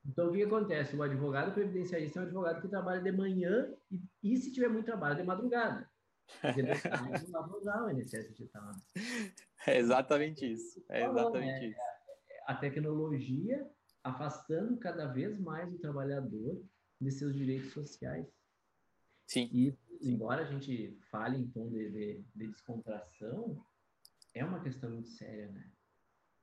Então, 0.06 0.28
o 0.28 0.32
que, 0.32 0.38
que, 0.38 0.44
acontece? 0.44 0.96
O 0.96 1.02
advogado 1.02 1.52
previdenciarista 1.52 2.18
é 2.18 2.22
um 2.22 2.24
advogado 2.24 2.62
que 2.62 2.68
trabalha 2.68 3.02
de 3.02 3.12
manhã 3.12 3.70
e, 3.90 4.00
e 4.32 4.36
se 4.38 4.50
tiver 4.50 4.70
muito 4.70 4.86
trabalho, 4.86 5.16
de 5.16 5.24
madrugada. 5.24 5.86
Porque 6.40 6.62
de 6.62 6.80
tarde 6.80 7.24
não 7.24 7.32
dá 7.32 7.42
para 7.42 7.58
usar 7.58 7.84
o 7.84 7.90
INSS 7.90 8.30
digital. 8.30 8.70
É 9.66 9.76
exatamente 9.76 10.50
isso. 10.50 10.82
É 10.88 11.04
exatamente 11.04 11.66
é, 11.66 11.68
isso. 11.68 11.80
a 12.46 12.54
tecnologia 12.54 13.70
afastando 14.02 14.78
cada 14.78 15.06
vez 15.06 15.38
mais 15.38 15.70
o 15.70 15.78
trabalhador 15.78 16.64
de 16.98 17.10
seus 17.10 17.36
direitos 17.36 17.74
sociais. 17.74 18.26
Sim. 19.30 19.48
E, 19.52 19.78
embora 20.00 20.42
a 20.42 20.44
gente 20.44 20.98
fale 21.08 21.38
em 21.38 21.46
tom 21.46 21.68
de, 21.68 21.88
de, 21.88 22.24
de 22.34 22.46
descontração, 22.48 23.64
é 24.34 24.44
uma 24.44 24.60
questão 24.60 24.90
muito 24.90 25.08
séria, 25.08 25.46
né? 25.52 25.70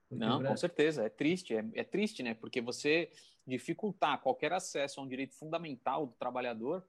Porque 0.07 0.23
Não, 0.23 0.39
Brasil... 0.39 0.47
com 0.47 0.55
certeza, 0.57 1.03
é 1.03 1.09
triste, 1.09 1.53
é, 1.53 1.65
é, 1.73 1.83
triste, 1.83 2.23
né? 2.23 2.33
Porque 2.33 2.61
você 2.61 3.11
dificultar 3.45 4.21
qualquer 4.21 4.53
acesso 4.53 5.01
a 5.01 5.03
um 5.03 5.07
direito 5.07 5.35
fundamental 5.35 6.07
do 6.07 6.13
trabalhador, 6.13 6.87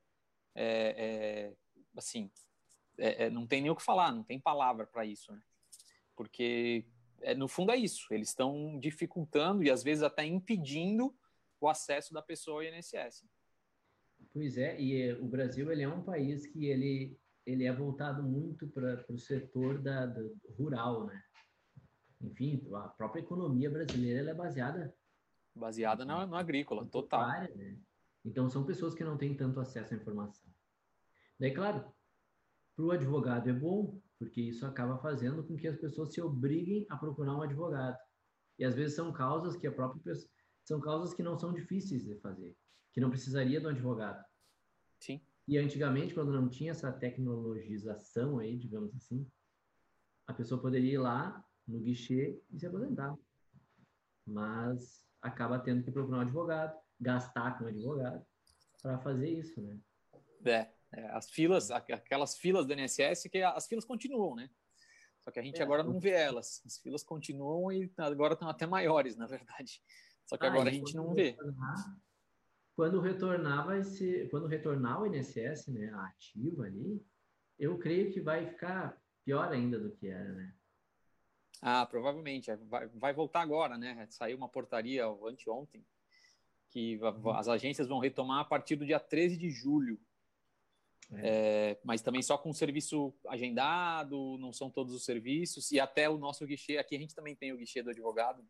é, 0.54 0.94
é 0.96 1.56
assim, 1.96 2.30
é, 2.96 3.24
é, 3.24 3.30
não 3.30 3.44
tem 3.44 3.60
nem 3.60 3.70
o 3.72 3.74
que 3.76 3.82
falar, 3.82 4.12
não 4.12 4.22
tem 4.22 4.38
palavra 4.38 4.86
para 4.86 5.04
isso, 5.04 5.32
né? 5.32 5.42
Porque 6.14 6.86
é, 7.22 7.34
no 7.34 7.48
fundo 7.48 7.72
é 7.72 7.76
isso, 7.76 8.06
eles 8.14 8.28
estão 8.28 8.78
dificultando 8.78 9.64
e 9.64 9.70
às 9.70 9.82
vezes 9.82 10.04
até 10.04 10.24
impedindo 10.24 11.12
o 11.60 11.68
acesso 11.68 12.14
da 12.14 12.22
pessoa 12.22 12.58
ao 12.58 12.62
INSS. 12.62 13.26
Pois 14.32 14.56
é, 14.56 14.80
e 14.80 15.12
o 15.14 15.26
Brasil 15.26 15.70
ele 15.70 15.82
é 15.82 15.88
um 15.88 16.02
país 16.02 16.46
que 16.46 16.66
ele 16.66 17.18
ele 17.46 17.64
é 17.64 17.72
voltado 17.72 18.22
muito 18.22 18.68
para 18.68 19.02
o 19.08 19.16
setor 19.16 19.80
da, 19.80 20.04
da, 20.04 20.20
rural, 20.58 21.06
né? 21.06 21.22
Enfim, 22.20 22.62
a 22.74 22.88
própria 22.88 23.22
economia 23.22 23.70
brasileira 23.70 24.30
é 24.30 24.34
baseada 24.34 24.94
baseada 25.54 26.04
no, 26.04 26.26
no 26.26 26.36
agrícola, 26.36 26.86
total. 26.86 27.22
Área, 27.22 27.54
né? 27.56 27.78
Então 28.24 28.50
são 28.50 28.66
pessoas 28.66 28.94
que 28.94 29.02
não 29.02 29.16
têm 29.16 29.34
tanto 29.34 29.60
acesso 29.60 29.94
à 29.94 29.96
informação. 29.96 30.44
Daí, 31.40 31.52
claro, 31.52 31.90
para 32.76 32.84
o 32.84 32.90
advogado 32.90 33.48
é 33.48 33.52
bom, 33.52 34.00
porque 34.18 34.40
isso 34.40 34.66
acaba 34.66 34.98
fazendo 34.98 35.42
com 35.42 35.56
que 35.56 35.68
as 35.68 35.76
pessoas 35.76 36.12
se 36.12 36.20
obriguem 36.20 36.86
a 36.90 36.96
procurar 36.96 37.34
um 37.34 37.42
advogado. 37.42 37.96
E 38.58 38.64
às 38.64 38.74
vezes 38.74 38.94
são 38.94 39.12
causas 39.12 39.56
que 39.56 39.66
a 39.66 39.72
própria 39.72 40.02
pessoa, 40.02 40.30
são 40.68 40.80
causas 40.80 41.14
que 41.14 41.22
não 41.22 41.38
são 41.38 41.50
difíceis 41.50 42.04
de 42.04 42.14
fazer, 42.16 42.54
que 42.92 43.00
não 43.00 43.08
precisaria 43.08 43.58
do 43.58 43.70
advogado. 43.70 44.22
Sim. 45.00 45.18
E 45.46 45.56
antigamente, 45.56 46.12
quando 46.12 46.30
não 46.30 46.46
tinha 46.46 46.72
essa 46.72 46.92
tecnologização 46.92 48.38
aí, 48.38 48.54
digamos 48.54 48.94
assim, 48.94 49.26
a 50.26 50.34
pessoa 50.34 50.60
poderia 50.60 50.92
ir 50.92 50.98
lá 50.98 51.42
no 51.66 51.80
guichê 51.80 52.38
e 52.50 52.58
se 52.58 52.66
aposentar. 52.66 53.16
Mas 54.26 55.06
acaba 55.22 55.58
tendo 55.58 55.82
que 55.82 55.90
procurar 55.90 56.18
um 56.18 56.20
advogado, 56.20 56.78
gastar 57.00 57.56
com 57.56 57.64
um 57.64 57.68
advogado 57.68 58.22
para 58.82 58.98
fazer 58.98 59.30
isso, 59.30 59.62
né? 59.62 59.80
É, 60.44 60.68
é, 60.92 61.08
as 61.12 61.30
filas, 61.30 61.70
aquelas 61.70 62.36
filas 62.36 62.66
do 62.66 62.74
INSS, 62.74 63.22
que 63.30 63.42
as 63.42 63.66
filas 63.66 63.86
continuam, 63.86 64.36
né? 64.36 64.50
Só 65.24 65.30
que 65.30 65.40
a 65.40 65.42
gente 65.42 65.60
é, 65.60 65.64
agora 65.64 65.82
não 65.82 65.98
vê 65.98 66.10
elas. 66.10 66.62
As 66.66 66.76
filas 66.76 67.02
continuam 67.02 67.72
e 67.72 67.90
agora 67.96 68.34
estão 68.34 68.50
até 68.50 68.66
maiores, 68.66 69.16
na 69.16 69.26
verdade. 69.26 69.82
Só 70.28 70.36
que 70.36 70.46
ah, 70.46 70.50
agora 70.50 70.68
a 70.68 70.72
gente 70.72 70.94
não 70.94 71.14
vê 71.14 71.36
quando 72.78 73.00
retornar 73.00 73.66
vai 73.66 73.82
ser, 73.82 74.30
quando 74.30 74.46
retornar 74.46 75.02
o 75.02 75.06
INSS, 75.12 75.66
né, 75.66 75.90
a 75.92 76.06
ativa 76.06 76.62
ali, 76.62 77.04
eu 77.58 77.76
creio 77.76 78.12
que 78.12 78.20
vai 78.20 78.46
ficar 78.46 78.96
pior 79.24 79.50
ainda 79.50 79.80
do 79.80 79.90
que 79.90 80.06
era, 80.06 80.32
né? 80.32 80.54
Ah, 81.60 81.84
provavelmente. 81.84 82.54
Vai, 82.68 82.86
vai 82.86 83.12
voltar 83.12 83.40
agora, 83.40 83.76
né? 83.76 84.06
Saiu 84.10 84.36
uma 84.36 84.48
portaria 84.48 85.04
anteontem 85.06 85.84
que 86.70 86.98
uhum. 86.98 87.30
as 87.30 87.48
agências 87.48 87.88
vão 87.88 87.98
retomar 87.98 88.42
a 88.42 88.44
partir 88.44 88.76
do 88.76 88.86
dia 88.86 89.00
13 89.00 89.36
de 89.36 89.50
julho. 89.50 90.00
É. 91.14 91.70
É, 91.72 91.80
mas 91.82 92.00
também 92.00 92.22
só 92.22 92.38
com 92.38 92.52
serviço 92.52 93.12
agendado, 93.26 94.38
não 94.38 94.52
são 94.52 94.70
todos 94.70 94.94
os 94.94 95.04
serviços, 95.04 95.72
e 95.72 95.80
até 95.80 96.08
o 96.08 96.16
nosso 96.16 96.46
guichê, 96.46 96.78
aqui 96.78 96.94
a 96.94 96.98
gente 97.00 97.14
também 97.14 97.34
tem 97.34 97.52
o 97.52 97.56
guichê 97.56 97.82
do 97.82 97.90
advogado. 97.90 98.46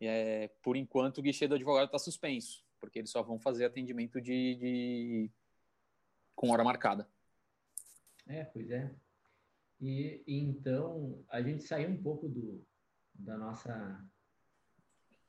É, 0.00 0.48
por 0.62 0.76
enquanto, 0.76 1.18
o 1.18 1.22
guichê 1.22 1.46
do 1.46 1.54
advogado 1.54 1.86
está 1.86 1.98
suspenso 1.98 2.64
porque 2.84 2.98
eles 2.98 3.10
só 3.10 3.22
vão 3.22 3.38
fazer 3.38 3.64
atendimento 3.64 4.20
de, 4.20 4.54
de... 4.56 5.30
com 6.34 6.50
hora 6.50 6.62
marcada. 6.62 7.08
É, 8.26 8.44
pois 8.44 8.70
é. 8.70 8.94
E, 9.80 10.22
e, 10.26 10.38
então 10.40 11.24
a 11.30 11.40
gente 11.40 11.64
saiu 11.64 11.88
um 11.88 12.02
pouco 12.02 12.28
do 12.28 12.64
da 13.14 13.38
nossa 13.38 14.04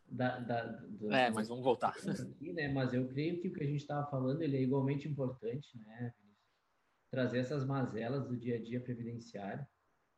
da, 0.08 0.40
da 0.40 0.64
do, 0.64 1.12
é, 1.14 1.30
mas 1.30 1.48
vamos 1.48 1.64
voltar. 1.64 1.96
Aqui, 2.30 2.52
né? 2.52 2.68
Mas 2.68 2.94
eu 2.94 3.08
creio 3.08 3.42
que 3.42 3.48
o 3.48 3.54
que 3.54 3.64
a 3.64 3.68
gente 3.68 3.82
estava 3.82 4.10
falando 4.10 4.42
ele 4.42 4.58
é 4.58 4.62
igualmente 4.62 5.08
importante, 5.08 5.78
né? 5.80 6.14
Trazer 7.10 7.40
essas 7.40 7.66
mazelas 7.66 8.28
do 8.28 8.36
dia 8.36 8.56
a 8.58 8.62
dia 8.62 8.82
previdenciário 8.82 9.66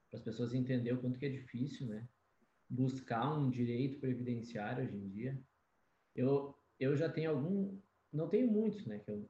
para 0.09 0.17
as 0.17 0.23
pessoas 0.23 0.53
entenderem 0.53 0.97
o 0.97 1.01
quanto 1.01 1.19
que 1.19 1.25
é 1.25 1.29
difícil, 1.29 1.87
né? 1.87 2.07
Buscar 2.69 3.37
um 3.37 3.49
direito 3.49 3.99
previdenciário 3.99 4.83
hoje 4.83 4.95
em 4.95 5.07
dia. 5.09 5.41
Eu, 6.15 6.55
eu 6.79 6.95
já 6.95 7.09
tenho 7.09 7.31
algum, 7.31 7.79
não 8.11 8.27
tenho 8.27 8.51
muitos, 8.51 8.85
né? 8.85 8.99
Que 8.99 9.11
eu, 9.11 9.29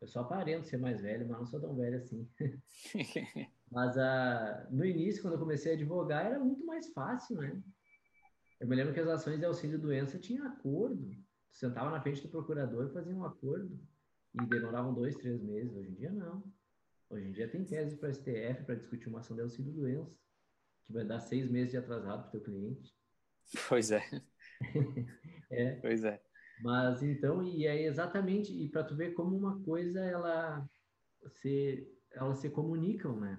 eu 0.00 0.08
só 0.08 0.20
aparento 0.20 0.66
ser 0.66 0.78
mais 0.78 1.00
velho, 1.00 1.26
mas 1.28 1.38
não 1.38 1.46
sou 1.46 1.60
tão 1.60 1.76
velho 1.76 1.98
assim. 1.98 2.28
mas 3.70 3.96
uh, 3.96 4.74
no 4.74 4.84
início, 4.84 5.22
quando 5.22 5.34
eu 5.34 5.40
comecei 5.40 5.72
a 5.72 5.74
advogar, 5.74 6.26
era 6.26 6.38
muito 6.38 6.64
mais 6.64 6.92
fácil, 6.92 7.36
né? 7.36 7.62
Eu 8.60 8.66
me 8.66 8.74
lembro 8.74 8.92
que 8.92 9.00
as 9.00 9.08
ações 9.08 9.38
de 9.38 9.44
auxílio-doença 9.44 10.18
tinham 10.18 10.46
acordo. 10.46 11.08
Tu 11.50 11.56
sentava 11.58 11.90
na 11.90 12.00
frente 12.00 12.22
do 12.22 12.28
procurador 12.28 12.88
e 12.88 12.92
fazia 12.92 13.14
um 13.14 13.24
acordo. 13.24 13.78
E 14.34 14.46
demoravam 14.46 14.92
dois, 14.92 15.16
três 15.16 15.40
meses. 15.40 15.74
Hoje 15.74 15.90
em 15.90 15.94
dia, 15.94 16.10
não. 16.10 16.42
Hoje 17.10 17.26
em 17.26 17.32
dia 17.32 17.48
tem 17.48 17.64
tese 17.64 17.96
para 17.96 18.12
STF 18.12 18.64
para 18.64 18.74
discutir 18.74 19.08
uma 19.08 19.20
ação 19.20 19.34
de 19.34 19.42
auxílio-doença, 19.42 20.14
que 20.88 20.92
vai 20.94 21.04
dar 21.04 21.20
seis 21.20 21.48
meses 21.48 21.70
de 21.70 21.76
atrasado 21.76 22.22
para 22.22 22.28
o 22.28 22.30
teu 22.32 22.40
cliente. 22.40 22.92
Pois 23.68 23.90
é. 23.90 24.02
é. 25.50 25.72
Pois 25.76 26.02
é. 26.02 26.20
Mas 26.62 27.02
então, 27.02 27.42
e 27.44 27.66
é 27.66 27.84
exatamente, 27.84 28.52
e 28.52 28.68
para 28.68 28.82
tu 28.82 28.96
ver 28.96 29.12
como 29.12 29.36
uma 29.36 29.62
coisa 29.62 30.00
ela 30.00 30.68
se, 31.28 31.86
elas 32.10 32.38
se 32.38 32.50
comunicam, 32.50 33.20
né? 33.20 33.38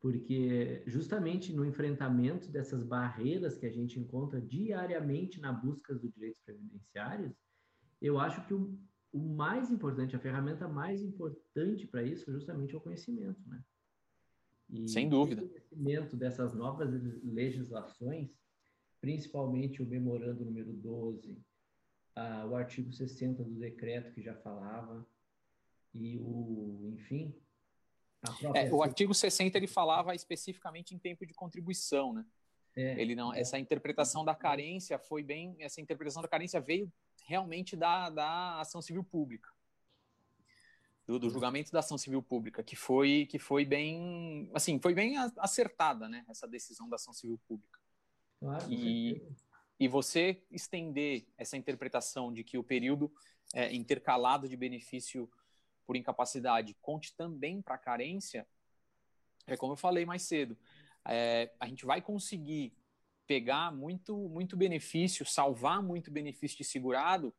Porque 0.00 0.82
justamente 0.86 1.52
no 1.52 1.64
enfrentamento 1.64 2.50
dessas 2.50 2.82
barreiras 2.82 3.58
que 3.58 3.66
a 3.66 3.70
gente 3.70 3.98
encontra 3.98 4.40
diariamente 4.40 5.40
na 5.40 5.52
busca 5.52 5.94
dos 5.94 6.12
direitos 6.12 6.40
previdenciários, 6.40 7.34
eu 8.00 8.18
acho 8.18 8.46
que 8.46 8.54
o, 8.54 8.78
o 9.12 9.18
mais 9.18 9.70
importante, 9.70 10.16
a 10.16 10.20
ferramenta 10.20 10.68
mais 10.68 11.02
importante 11.02 11.86
para 11.86 12.02
isso 12.02 12.30
justamente 12.30 12.74
é 12.74 12.78
o 12.78 12.80
conhecimento, 12.80 13.40
né? 13.48 13.62
E 14.74 14.88
Sem 14.88 15.08
dúvida. 15.08 15.44
O 15.44 15.48
conhecimento 15.48 16.16
dessas 16.16 16.52
novas 16.52 16.90
legislações, 17.22 18.28
principalmente 19.00 19.80
o 19.80 19.86
memorando 19.86 20.44
número 20.44 20.72
12, 20.72 21.38
ah, 22.16 22.44
o 22.50 22.56
artigo 22.56 22.92
60 22.92 23.44
do 23.44 23.54
decreto 23.54 24.12
que 24.12 24.20
já 24.20 24.34
falava, 24.34 25.06
e 25.94 26.18
o, 26.18 26.90
enfim. 26.92 27.32
É, 28.54 28.72
o 28.72 28.82
artigo 28.82 29.14
60 29.14 29.56
ele 29.56 29.66
falava 29.68 30.14
especificamente 30.14 30.94
em 30.94 30.98
tempo 30.98 31.24
de 31.24 31.34
contribuição, 31.34 32.12
né? 32.12 32.26
É, 32.76 33.00
ele 33.00 33.14
não, 33.14 33.32
é. 33.32 33.40
essa 33.40 33.56
interpretação 33.58 34.24
da 34.24 34.34
carência 34.34 34.98
foi 34.98 35.22
bem, 35.22 35.54
essa 35.60 35.80
interpretação 35.80 36.20
da 36.20 36.26
carência 36.26 36.60
veio 36.60 36.92
realmente 37.26 37.76
da, 37.76 38.10
da 38.10 38.60
ação 38.60 38.82
civil 38.82 39.04
pública, 39.04 39.48
do, 41.06 41.18
do 41.18 41.30
julgamento 41.30 41.70
da 41.70 41.80
ação 41.80 41.98
civil 41.98 42.22
pública, 42.22 42.62
que 42.62 42.76
foi 42.76 43.26
que 43.26 43.38
foi 43.38 43.64
bem, 43.64 44.50
assim, 44.54 44.78
foi 44.80 44.94
bem 44.94 45.16
acertada, 45.38 46.08
né? 46.08 46.24
Essa 46.28 46.46
decisão 46.46 46.88
da 46.88 46.96
ação 46.96 47.12
civil 47.12 47.38
pública. 47.46 47.78
Claro, 48.40 48.72
e, 48.72 49.22
e 49.78 49.88
você 49.88 50.42
estender 50.50 51.26
essa 51.36 51.56
interpretação 51.56 52.32
de 52.32 52.42
que 52.42 52.56
o 52.56 52.64
período 52.64 53.12
é, 53.54 53.74
intercalado 53.74 54.48
de 54.48 54.56
benefício 54.56 55.30
por 55.86 55.96
incapacidade 55.96 56.74
conte 56.80 57.14
também 57.14 57.60
para 57.60 57.76
carência, 57.76 58.46
é 59.46 59.56
como 59.56 59.74
eu 59.74 59.76
falei 59.76 60.06
mais 60.06 60.22
cedo, 60.22 60.56
é, 61.06 61.52
a 61.60 61.66
gente 61.66 61.84
vai 61.84 62.00
conseguir 62.00 62.74
pegar 63.26 63.72
muito, 63.72 64.16
muito 64.28 64.56
benefício, 64.56 65.24
salvar 65.24 65.82
muito 65.82 66.10
benefício 66.10 66.58
de 66.58 66.64
segurado, 66.64 67.34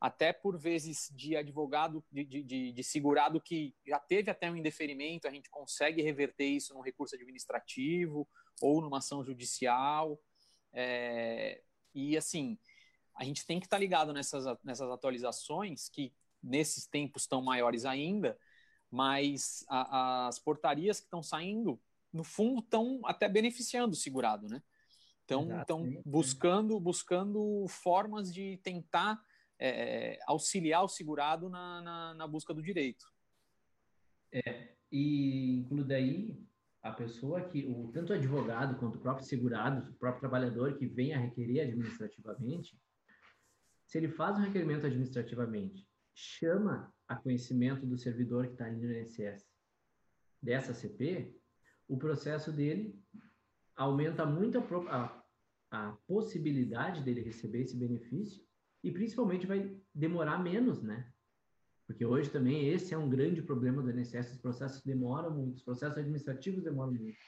até 0.00 0.32
por 0.32 0.56
vezes 0.56 1.10
de 1.14 1.36
advogado, 1.36 2.02
de, 2.10 2.24
de, 2.24 2.72
de, 2.72 2.82
segurado 2.82 3.38
que 3.38 3.74
já 3.86 3.98
teve 3.98 4.30
até 4.30 4.50
um 4.50 4.56
indeferimento, 4.56 5.28
a 5.28 5.30
gente 5.30 5.50
consegue 5.50 6.00
reverter 6.00 6.46
isso 6.46 6.72
num 6.72 6.80
recurso 6.80 7.14
administrativo 7.14 8.26
ou 8.62 8.80
numa 8.80 8.98
ação 8.98 9.22
judicial. 9.22 10.18
É, 10.72 11.62
e 11.94 12.16
assim, 12.16 12.58
a 13.14 13.24
gente 13.24 13.44
tem 13.44 13.60
que 13.60 13.66
estar 13.66 13.76
tá 13.76 13.80
ligado 13.80 14.14
nessas, 14.14 14.46
nessas 14.64 14.90
atualizações, 14.90 15.90
que 15.90 16.14
nesses 16.42 16.86
tempos 16.86 17.22
estão 17.22 17.42
maiores 17.42 17.84
ainda, 17.84 18.38
mas 18.90 19.66
a, 19.68 20.28
as 20.28 20.38
portarias 20.38 20.98
que 20.98 21.06
estão 21.06 21.22
saindo, 21.22 21.78
no 22.10 22.24
fundo, 22.24 22.60
estão 22.60 23.02
até 23.04 23.28
beneficiando 23.28 23.92
o 23.92 23.96
segurado, 23.96 24.48
né? 24.48 24.62
Então, 25.24 25.60
estão 25.60 26.02
buscando, 26.04 26.80
buscando 26.80 27.66
formas 27.68 28.32
de 28.32 28.56
tentar 28.64 29.22
é, 29.60 30.18
auxiliar 30.26 30.82
o 30.82 30.88
segurado 30.88 31.50
na, 31.50 31.82
na, 31.82 32.14
na, 32.14 32.26
busca 32.26 32.54
do 32.54 32.62
direito. 32.62 33.04
É, 34.32 34.74
e 34.90 35.58
incluindo 35.58 35.86
daí, 35.86 36.42
a 36.82 36.90
pessoa 36.90 37.42
que, 37.42 37.66
o, 37.66 37.92
tanto 37.92 38.12
o 38.12 38.16
advogado 38.16 38.78
quanto 38.78 38.96
o 38.96 39.00
próprio 39.00 39.26
segurado, 39.26 39.90
o 39.90 39.94
próprio 39.94 40.20
trabalhador 40.20 40.78
que 40.78 40.86
vem 40.86 41.12
a 41.12 41.18
requerer 41.18 41.68
administrativamente, 41.68 42.80
se 43.84 43.98
ele 43.98 44.08
faz 44.08 44.38
um 44.38 44.42
requerimento 44.42 44.86
administrativamente, 44.86 45.86
chama 46.14 46.92
a 47.06 47.16
conhecimento 47.16 47.84
do 47.84 47.98
servidor 47.98 48.46
que 48.46 48.52
está 48.52 48.64
ali 48.64 48.76
no 48.76 48.92
INSS 48.92 49.46
dessa 50.42 50.72
CP, 50.72 51.36
o 51.86 51.98
processo 51.98 52.50
dele 52.50 52.98
aumenta 53.76 54.24
muito 54.24 54.58
a, 54.58 55.22
a, 55.70 55.88
a 55.88 55.92
possibilidade 56.06 57.02
dele 57.02 57.20
receber 57.20 57.62
esse 57.62 57.76
benefício 57.76 58.42
e 58.82 58.90
principalmente 58.90 59.46
vai 59.46 59.76
demorar 59.94 60.42
menos, 60.42 60.82
né? 60.82 61.12
Porque 61.86 62.04
hoje 62.04 62.30
também 62.30 62.68
esse 62.68 62.94
é 62.94 62.98
um 62.98 63.10
grande 63.10 63.42
problema 63.42 63.82
do 63.82 63.90
INSS, 63.90 64.32
os 64.32 64.38
processos 64.38 64.80
demoram 64.82 65.30
muito, 65.32 65.56
os 65.56 65.62
processos 65.62 65.98
administrativos 65.98 66.62
demoram 66.62 66.92
muito. 66.92 67.18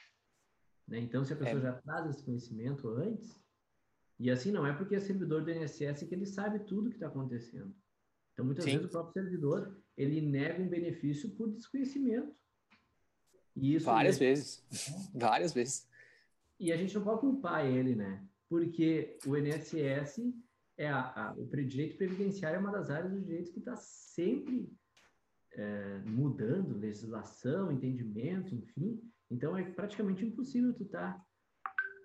Né? 0.86 1.00
Então, 1.00 1.24
se 1.24 1.32
a 1.32 1.36
pessoa 1.36 1.58
é. 1.58 1.62
já 1.62 1.72
traz 1.72 2.10
esse 2.10 2.24
conhecimento 2.24 2.88
antes, 2.88 3.44
e 4.18 4.30
assim 4.30 4.52
não 4.52 4.66
é 4.66 4.72
porque 4.72 4.94
é 4.94 5.00
servidor 5.00 5.42
do 5.42 5.50
INSS 5.50 6.04
que 6.04 6.14
ele 6.14 6.26
sabe 6.26 6.60
tudo 6.60 6.86
o 6.86 6.90
que 6.90 6.96
está 6.96 7.08
acontecendo. 7.08 7.74
Então, 8.32 8.44
muitas 8.44 8.64
Sim. 8.64 8.72
vezes 8.72 8.86
o 8.86 8.90
próprio 8.90 9.12
servidor, 9.12 9.82
ele 9.96 10.20
nega 10.20 10.62
um 10.62 10.68
benefício 10.68 11.30
por 11.30 11.50
desconhecimento. 11.50 12.34
E 13.56 13.74
isso 13.74 13.86
Várias 13.86 14.18
vezes. 14.18 14.64
Várias 15.12 15.52
vezes. 15.52 15.88
E 16.58 16.72
a 16.72 16.76
gente 16.76 16.94
não 16.94 17.02
pode 17.02 17.20
culpar 17.20 17.66
ele, 17.66 17.94
né? 17.94 18.24
Porque 18.48 19.18
o 19.26 19.36
INSS 19.36 20.20
é 20.76 20.88
a, 20.88 21.00
a, 21.00 21.34
o 21.36 21.46
direito 21.46 21.96
previdenciário 21.96 22.56
é 22.56 22.60
uma 22.60 22.72
das 22.72 22.90
áreas 22.90 23.12
do 23.12 23.20
direito 23.20 23.52
que 23.52 23.58
está 23.58 23.76
sempre 23.76 24.70
é, 25.54 25.98
mudando 26.06 26.78
legislação, 26.78 27.70
entendimento, 27.70 28.54
enfim. 28.54 29.00
Então 29.30 29.56
é 29.56 29.62
praticamente 29.64 30.24
impossível 30.24 30.74
tu 30.74 30.84
estar 30.84 31.14
tá, 31.14 31.24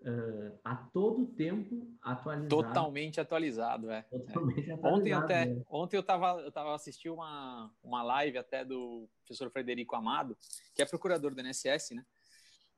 uh, 0.09 0.59
a 0.63 0.75
todo 0.75 1.27
tempo 1.27 1.87
atualizado. 2.01 2.49
Totalmente 2.49 3.19
atualizado, 3.19 3.89
é. 3.89 4.01
Totalmente 4.03 4.69
é. 4.69 4.73
atualizado. 4.73 4.95
Ontem 4.95 5.13
até, 5.13 5.43
é. 5.43 5.63
ontem 5.69 5.97
eu 5.97 6.01
estava 6.01 6.41
eu 6.41 6.51
tava 6.51 6.75
assistindo 6.75 7.15
uma, 7.15 7.71
uma 7.83 8.03
live 8.03 8.37
até 8.37 8.63
do 8.63 9.09
professor 9.25 9.49
Frederico 9.51 9.95
Amado, 9.95 10.37
que 10.75 10.81
é 10.81 10.85
procurador 10.85 11.33
do 11.33 11.41
INSS, 11.41 11.91
né? 11.91 12.05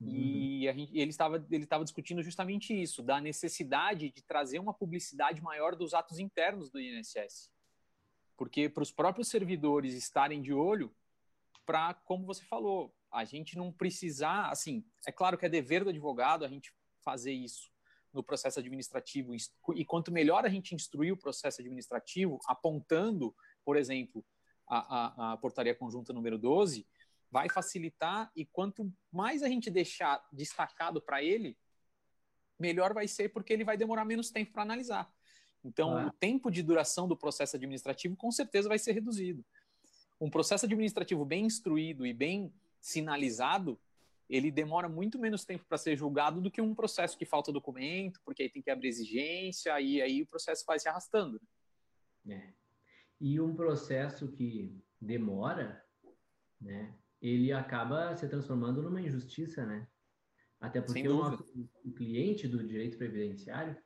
E 0.01 0.67
uhum. 0.67 0.73
gente, 0.73 0.97
ele 0.97 1.11
estava 1.11 1.45
ele 1.51 1.63
estava 1.63 1.83
discutindo 1.83 2.23
justamente 2.23 2.73
isso, 2.73 3.03
da 3.03 3.19
necessidade 3.19 4.11
de 4.11 4.21
trazer 4.23 4.59
uma 4.59 4.73
publicidade 4.73 5.41
maior 5.41 5.75
dos 5.75 5.93
atos 5.93 6.19
internos 6.19 6.69
do 6.69 6.79
INSS. 6.79 7.51
Porque 8.37 8.69
para 8.69 8.83
os 8.83 8.91
próprios 8.91 9.27
servidores 9.27 9.93
estarem 9.93 10.41
de 10.41 10.53
olho, 10.53 10.95
para, 11.65 11.93
como 11.93 12.25
você 12.25 12.43
falou, 12.45 12.95
a 13.11 13.25
gente 13.25 13.57
não 13.57 13.71
precisar, 13.71 14.49
assim, 14.49 14.83
é 15.05 15.11
claro 15.11 15.37
que 15.37 15.45
é 15.45 15.49
dever 15.49 15.83
do 15.83 15.89
advogado 15.89 16.45
a 16.45 16.47
gente 16.47 16.73
fazer 17.03 17.33
isso 17.33 17.69
no 18.13 18.23
processo 18.23 18.59
administrativo, 18.59 19.33
e 19.75 19.85
quanto 19.85 20.11
melhor 20.11 20.45
a 20.45 20.49
gente 20.49 20.73
instruir 20.73 21.13
o 21.13 21.17
processo 21.17 21.61
administrativo, 21.61 22.39
apontando, 22.47 23.35
por 23.63 23.77
exemplo, 23.77 24.25
a, 24.67 24.77
a, 24.77 25.33
a 25.33 25.37
portaria 25.37 25.75
conjunta 25.75 26.13
número 26.13 26.37
12, 26.37 26.87
vai 27.31 27.49
facilitar 27.49 28.31
e 28.35 28.45
quanto 28.45 28.91
mais 29.11 29.43
a 29.43 29.47
gente 29.47 29.69
deixar 29.69 30.25
destacado 30.31 31.01
para 31.01 31.23
ele, 31.23 31.57
melhor 32.59 32.93
vai 32.93 33.07
ser 33.07 33.29
porque 33.29 33.53
ele 33.53 33.63
vai 33.63 33.77
demorar 33.77 34.03
menos 34.05 34.31
tempo 34.31 34.51
para 34.51 34.63
analisar. 34.63 35.11
Então, 35.63 35.97
ah. 35.97 36.07
o 36.07 36.11
tempo 36.11 36.49
de 36.49 36.63
duração 36.63 37.07
do 37.07 37.17
processo 37.17 37.55
administrativo 37.55 38.15
com 38.15 38.31
certeza 38.31 38.67
vai 38.67 38.79
ser 38.79 38.93
reduzido. 38.93 39.45
Um 40.19 40.29
processo 40.29 40.65
administrativo 40.65 41.23
bem 41.23 41.45
instruído 41.45 42.05
e 42.05 42.13
bem 42.13 42.53
sinalizado, 42.79 43.79
ele 44.29 44.51
demora 44.51 44.87
muito 44.87 45.17
menos 45.17 45.43
tempo 45.43 45.65
para 45.67 45.77
ser 45.77 45.97
julgado 45.97 46.41
do 46.41 46.51
que 46.51 46.61
um 46.61 46.75
processo 46.75 47.17
que 47.17 47.25
falta 47.25 47.51
documento, 47.51 48.19
porque 48.23 48.43
aí 48.43 48.49
tem 48.49 48.61
que 48.61 48.69
abrir 48.69 48.87
exigência 48.87 49.79
e 49.79 50.01
aí 50.01 50.21
o 50.21 50.27
processo 50.27 50.63
vai 50.65 50.79
se 50.79 50.87
arrastando. 50.87 51.41
É. 52.27 52.53
E 53.19 53.39
um 53.39 53.55
processo 53.55 54.31
que 54.31 54.77
demora, 55.01 55.83
né, 56.59 56.93
ele 57.21 57.51
acaba 57.51 58.15
se 58.15 58.27
transformando 58.27 58.81
numa 58.81 59.01
injustiça, 59.01 59.65
né? 59.65 59.87
Até 60.59 60.81
porque 60.81 61.07
o, 61.07 61.21
o, 61.85 61.91
cliente 61.93 62.47
do 62.47 62.65
direito 62.65 62.97
previdenciário, 62.97 63.77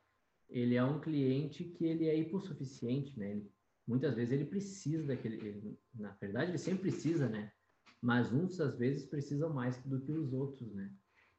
ele 0.48 0.74
é 0.74 0.84
um 0.84 1.00
cliente 1.00 1.64
que 1.64 1.84
ele 1.84 2.08
é 2.08 2.16
hipossuficiente, 2.16 3.18
né? 3.18 3.30
Ele, 3.30 3.52
muitas 3.86 4.14
vezes 4.14 4.32
ele 4.32 4.44
precisa 4.44 5.06
daquele, 5.06 5.36
ele, 5.36 5.78
na 5.94 6.10
verdade 6.12 6.50
ele 6.50 6.58
sempre 6.58 6.90
precisa, 6.90 7.28
né? 7.28 7.52
Mas 8.00 8.32
uns 8.32 8.60
às 8.60 8.76
vezes 8.76 9.06
precisam 9.06 9.52
mais 9.52 9.80
do 9.84 10.00
que 10.00 10.12
os 10.12 10.32
outros, 10.32 10.72
né? 10.74 10.90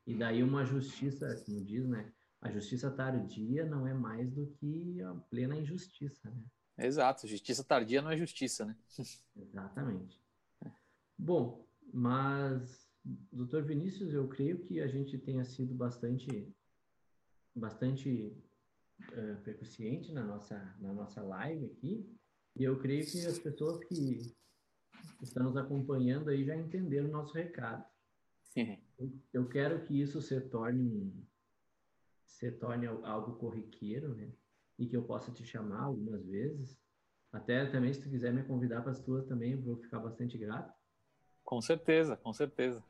E 0.07 0.15
daí 0.15 0.41
uma 0.41 0.63
justiça, 0.63 1.43
como 1.45 1.63
diz, 1.65 1.85
né? 1.85 2.11
A 2.41 2.51
justiça 2.51 2.91
tardia 2.91 3.65
não 3.65 3.87
é 3.87 3.93
mais 3.93 4.31
do 4.31 4.47
que 4.59 5.01
a 5.01 5.13
plena 5.29 5.57
injustiça, 5.57 6.29
né? 6.29 6.43
Exato, 6.77 7.27
justiça 7.27 7.63
tardia 7.63 8.01
não 8.01 8.11
é 8.11 8.17
justiça, 8.17 8.65
né? 8.65 8.77
Exatamente. 9.35 10.21
Bom, 11.17 11.64
mas, 11.95 12.91
doutor 13.31 13.63
Vinícius, 13.63 14.13
eu 14.13 14.27
creio 14.27 14.59
que 14.59 14.81
a 14.81 14.87
gente 14.87 15.17
tenha 15.17 15.45
sido 15.45 15.73
bastante, 15.73 16.53
bastante 17.55 18.35
uh, 19.13 19.41
percussiente 19.45 20.11
na 20.11 20.21
nossa, 20.21 20.75
na 20.81 20.91
nossa 20.91 21.21
live 21.21 21.67
aqui. 21.67 22.05
E 22.53 22.65
eu 22.65 22.77
creio 22.79 23.05
que 23.05 23.25
as 23.25 23.39
pessoas 23.39 23.81
que 23.85 24.35
estão 25.21 25.45
nos 25.45 25.55
acompanhando 25.55 26.29
aí 26.29 26.43
já 26.43 26.53
entenderam 26.53 27.07
o 27.07 27.13
nosso 27.13 27.33
recado. 27.33 27.85
Sim. 28.43 28.77
Eu 29.31 29.47
quero 29.47 29.81
que 29.85 29.97
isso 30.01 30.21
se 30.21 30.41
torne 30.41 31.25
se 32.25 32.51
torne 32.51 32.87
algo 32.87 33.37
corriqueiro, 33.37 34.13
né? 34.15 34.33
E 34.77 34.85
que 34.85 34.97
eu 34.97 35.03
possa 35.03 35.31
te 35.31 35.45
chamar 35.45 35.83
algumas 35.83 36.25
vezes. 36.25 36.77
Até 37.31 37.65
também, 37.67 37.93
se 37.93 38.01
tu 38.01 38.09
quiser 38.09 38.33
me 38.33 38.43
convidar 38.43 38.81
para 38.81 38.91
as 38.91 38.99
tuas 38.99 39.25
também, 39.25 39.53
eu 39.53 39.61
vou 39.61 39.77
ficar 39.77 39.99
bastante 39.99 40.37
grato. 40.37 40.73
Com 41.45 41.61
certeza, 41.61 42.17
com 42.17 42.33
certeza. 42.33 42.83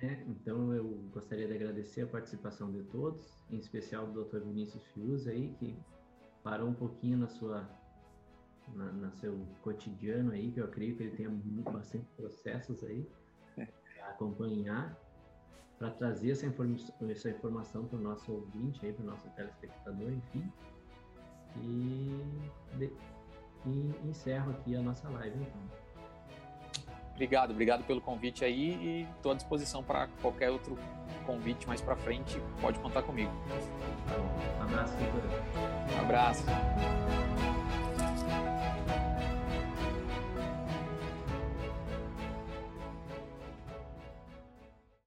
É, 0.00 0.22
então 0.28 0.72
eu 0.72 0.84
gostaria 1.12 1.48
de 1.48 1.54
agradecer 1.54 2.02
a 2.02 2.06
participação 2.06 2.70
de 2.70 2.82
todos, 2.84 3.20
em 3.50 3.56
especial 3.56 4.06
do 4.06 4.24
Dr. 4.24 4.40
Vinícius 4.40 4.84
Fius 4.92 5.26
aí, 5.26 5.52
que 5.58 5.76
parou 6.44 6.68
um 6.68 6.74
pouquinho 6.74 7.18
na 7.18 7.26
sua 7.26 7.68
na, 8.74 8.92
na, 8.92 9.10
seu 9.12 9.34
cotidiano 9.62 10.32
aí, 10.32 10.52
que 10.52 10.60
eu 10.60 10.68
creio 10.68 10.94
que 10.94 11.02
ele 11.02 11.16
tenha 11.16 11.30
bastante 11.72 12.04
processos 12.16 12.84
aí 12.84 13.08
é. 13.56 13.64
para 13.64 14.08
acompanhar, 14.10 14.96
para 15.78 15.90
trazer 15.90 16.32
essa, 16.32 16.46
essa 17.10 17.30
informação 17.30 17.86
para 17.86 17.98
o 17.98 18.02
nosso 18.02 18.30
ouvinte 18.30 18.84
aí, 18.84 18.92
para 18.92 19.02
o 19.02 19.06
nosso 19.06 19.28
telespectador, 19.30 20.12
enfim. 20.12 20.52
E, 21.56 22.76
de, 22.76 22.92
e 23.66 24.08
encerro 24.08 24.52
aqui 24.52 24.76
a 24.76 24.82
nossa 24.82 25.08
live 25.08 25.40
então. 25.40 25.87
Obrigado, 27.18 27.50
obrigado 27.50 27.82
pelo 27.84 28.00
convite 28.00 28.44
aí 28.44 28.78
e 28.80 29.06
estou 29.16 29.32
à 29.32 29.34
disposição 29.34 29.82
para 29.82 30.06
qualquer 30.22 30.50
outro 30.50 30.78
convite 31.26 31.66
mais 31.66 31.80
para 31.80 31.96
frente. 31.96 32.40
Pode 32.60 32.78
contar 32.78 33.02
comigo. 33.02 33.32
Um 34.56 34.62
abraço, 34.62 34.94
doutora. 34.96 35.96
Um 35.96 36.00
abraço. 36.00 36.44